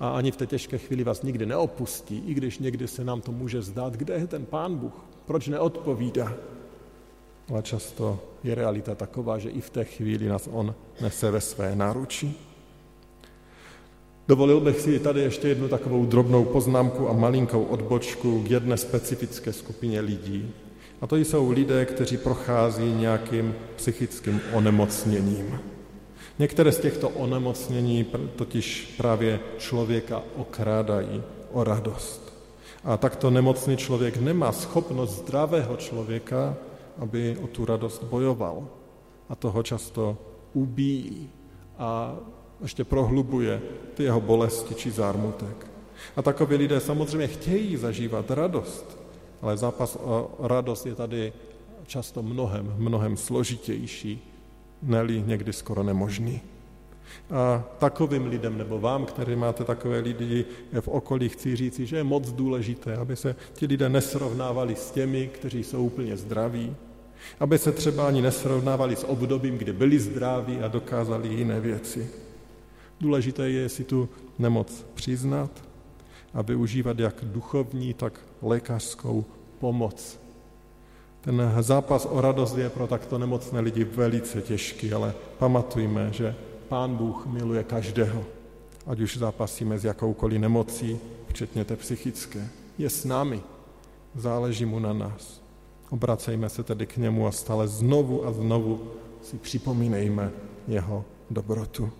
A 0.00 0.10
ani 0.10 0.30
v 0.30 0.36
té 0.36 0.46
těžké 0.46 0.78
chvíli 0.78 1.04
vás 1.04 1.22
nikdy 1.22 1.46
neopustí, 1.46 2.22
i 2.26 2.34
když 2.34 2.58
někdy 2.58 2.88
se 2.88 3.04
nám 3.04 3.20
to 3.20 3.32
může 3.32 3.62
zdát, 3.62 3.92
kde 3.92 4.14
je 4.14 4.26
ten 4.26 4.46
Pán 4.46 4.76
Bůh, 4.76 5.04
proč 5.26 5.48
neodpovídá. 5.48 6.32
Ale 7.48 7.62
často 7.62 8.20
je 8.44 8.54
realita 8.54 8.94
taková, 8.94 9.38
že 9.38 9.50
i 9.50 9.60
v 9.60 9.70
té 9.70 9.84
chvíli 9.84 10.28
nás 10.28 10.48
On 10.52 10.74
nese 11.00 11.30
ve 11.30 11.40
své 11.40 11.76
náručí. 11.76 12.51
Dovolil 14.32 14.60
bych 14.60 14.80
si 14.80 14.98
tady 14.98 15.20
ještě 15.20 15.48
jednu 15.48 15.68
takovou 15.68 16.06
drobnou 16.06 16.44
poznámku 16.44 17.08
a 17.08 17.12
malinkou 17.12 17.62
odbočku 17.62 18.42
k 18.42 18.50
jedné 18.50 18.76
specifické 18.76 19.52
skupině 19.52 20.00
lidí. 20.00 20.50
A 21.00 21.06
to 21.06 21.16
jsou 21.16 21.50
lidé, 21.50 21.84
kteří 21.84 22.16
prochází 22.16 22.92
nějakým 22.92 23.54
psychickým 23.76 24.40
onemocněním. 24.52 25.60
Některé 26.38 26.72
z 26.72 26.78
těchto 26.78 27.08
onemocnění 27.08 28.06
totiž 28.36 28.94
právě 28.96 29.40
člověka 29.58 30.22
okrádají 30.36 31.22
o 31.52 31.64
radost. 31.64 32.32
A 32.84 32.96
takto 32.96 33.30
nemocný 33.30 33.76
člověk 33.76 34.16
nemá 34.16 34.52
schopnost 34.52 35.10
zdravého 35.10 35.76
člověka, 35.76 36.56
aby 36.98 37.36
o 37.42 37.46
tu 37.46 37.64
radost 37.64 38.04
bojoval. 38.04 38.68
A 39.28 39.34
toho 39.34 39.62
často 39.62 40.16
ubíjí 40.54 41.30
a 41.78 42.16
ještě 42.62 42.84
prohlubuje 42.84 43.60
ty 43.94 44.02
jeho 44.02 44.20
bolesti 44.20 44.74
či 44.74 44.90
zármutek. 44.90 45.66
A 46.16 46.22
takoví 46.22 46.56
lidé 46.56 46.80
samozřejmě 46.80 47.26
chtějí 47.26 47.76
zažívat 47.76 48.30
radost, 48.30 48.98
ale 49.42 49.56
zápas 49.56 49.98
o 50.00 50.30
radost 50.40 50.86
je 50.86 50.94
tady 50.94 51.32
často 51.86 52.22
mnohem, 52.22 52.74
mnohem 52.78 53.16
složitější, 53.16 54.32
neli 54.82 55.22
někdy 55.26 55.52
skoro 55.52 55.82
nemožný. 55.82 56.40
A 57.30 57.64
takovým 57.78 58.26
lidem, 58.26 58.58
nebo 58.58 58.80
vám, 58.80 59.04
který 59.04 59.36
máte 59.36 59.64
takové 59.64 59.98
lidi 59.98 60.44
v 60.80 60.88
okolí, 60.88 61.28
chci 61.28 61.56
říci, 61.56 61.86
že 61.86 61.96
je 61.96 62.04
moc 62.04 62.32
důležité, 62.32 62.96
aby 62.96 63.16
se 63.16 63.36
ti 63.52 63.66
lidé 63.66 63.88
nesrovnávali 63.88 64.76
s 64.76 64.90
těmi, 64.90 65.26
kteří 65.26 65.64
jsou 65.64 65.84
úplně 65.84 66.16
zdraví, 66.16 66.76
aby 67.40 67.58
se 67.58 67.72
třeba 67.72 68.06
ani 68.06 68.22
nesrovnávali 68.22 68.96
s 68.96 69.06
obdobím, 69.06 69.58
kdy 69.58 69.72
byli 69.72 69.98
zdraví 69.98 70.58
a 70.60 70.68
dokázali 70.68 71.28
jiné 71.28 71.60
věci. 71.60 72.10
Důležité 73.02 73.50
je 73.50 73.68
si 73.68 73.84
tu 73.84 74.08
nemoc 74.38 74.86
přiznat 74.94 75.50
a 76.34 76.42
využívat 76.42 76.98
jak 76.98 77.14
duchovní, 77.22 77.94
tak 77.94 78.20
lékařskou 78.42 79.24
pomoc. 79.58 80.18
Ten 81.20 81.52
zápas 81.60 82.06
o 82.10 82.20
radost 82.20 82.56
je 82.56 82.70
pro 82.70 82.86
takto 82.86 83.18
nemocné 83.18 83.60
lidi 83.60 83.84
velice 83.84 84.42
těžký, 84.42 84.92
ale 84.92 85.14
pamatujme, 85.38 86.12
že 86.12 86.34
Pán 86.68 86.96
Bůh 86.96 87.26
miluje 87.26 87.64
každého, 87.64 88.24
ať 88.86 89.00
už 89.00 89.16
zápasíme 89.16 89.78
s 89.78 89.84
jakoukoliv 89.84 90.40
nemocí, 90.40 90.98
včetně 91.28 91.64
té 91.64 91.76
psychické. 91.76 92.48
Je 92.78 92.90
s 92.90 93.04
námi, 93.04 93.42
záleží 94.14 94.64
mu 94.64 94.78
na 94.78 94.92
nás. 94.92 95.42
Obracejme 95.90 96.48
se 96.48 96.62
tedy 96.62 96.86
k 96.86 96.96
němu 96.96 97.26
a 97.26 97.32
stále 97.32 97.68
znovu 97.68 98.26
a 98.26 98.32
znovu 98.32 98.90
si 99.22 99.38
připomínejme 99.38 100.30
jeho 100.68 101.04
dobrotu. 101.30 101.90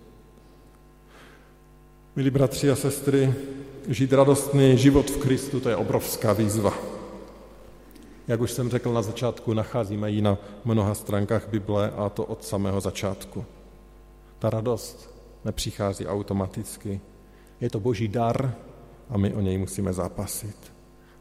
Milí 2.15 2.29
bratři 2.29 2.71
a 2.71 2.75
sestry, 2.75 3.33
žít 3.87 4.13
radostný 4.13 4.77
život 4.77 5.09
v 5.09 5.17
Kristu, 5.17 5.59
to 5.59 5.69
je 5.69 5.75
obrovská 5.75 6.33
výzva. 6.33 6.73
Jak 8.27 8.41
už 8.41 8.51
jsem 8.51 8.69
řekl 8.69 8.93
na 8.93 9.01
začátku, 9.01 9.53
nacházíme 9.53 10.11
ji 10.11 10.21
na 10.21 10.37
mnoha 10.65 10.93
stránkách 10.93 11.47
Bible 11.47 11.91
a 11.91 12.09
to 12.09 12.25
od 12.25 12.43
samého 12.43 12.81
začátku. 12.81 13.45
Ta 14.39 14.49
radost 14.49 15.09
nepřichází 15.45 16.07
automaticky. 16.07 17.01
Je 17.61 17.69
to 17.69 17.79
boží 17.79 18.07
dar 18.07 18.55
a 19.09 19.17
my 19.17 19.33
o 19.33 19.41
něj 19.41 19.57
musíme 19.57 19.93
zápasit. 19.93 20.73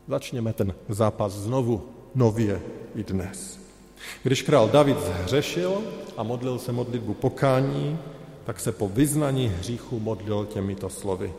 Začněme 0.08 0.52
ten 0.52 0.74
zápas 0.88 1.32
znovu, 1.32 1.88
nově 2.14 2.62
i 2.94 3.04
dnes. 3.04 3.60
Když 4.22 4.42
král 4.42 4.68
David 4.68 4.98
zhřešil 5.00 5.82
a 6.16 6.22
modlil 6.22 6.58
se 6.58 6.72
modlitbu 6.72 7.14
pokání, 7.14 7.98
tak 8.44 8.60
se 8.60 8.72
po 8.72 8.88
vyznání 8.88 9.48
hříchu 9.48 10.00
modlil 10.00 10.46
těmito 10.46 10.88
slovy. 10.88 11.32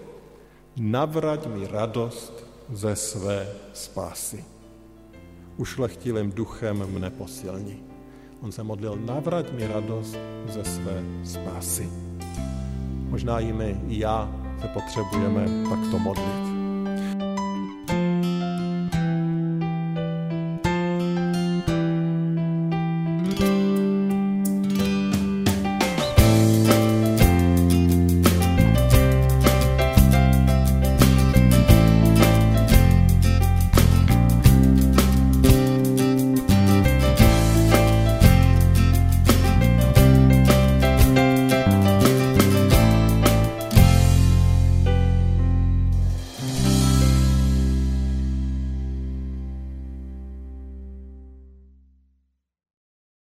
Navrať 0.78 1.48
mi 1.48 1.68
radost 1.68 2.48
ze 2.70 2.96
své 2.96 3.48
spásy. 3.74 4.46
Ušlechtilým 5.58 6.32
duchem 6.32 6.86
mne 6.90 7.10
posilní. 7.10 7.84
On 8.42 8.52
se 8.52 8.64
modlil, 8.64 8.96
navrať 8.96 9.52
mi 9.52 9.68
radost 9.68 10.18
ze 10.50 10.64
své 10.64 11.04
spásy. 11.24 11.90
Možná 13.10 13.40
i 13.40 13.54
my, 13.54 13.82
i 13.88 14.00
já 14.00 14.32
se 14.62 14.68
potřebujeme 14.68 15.70
takto 15.70 16.00
modlit. 16.00 16.53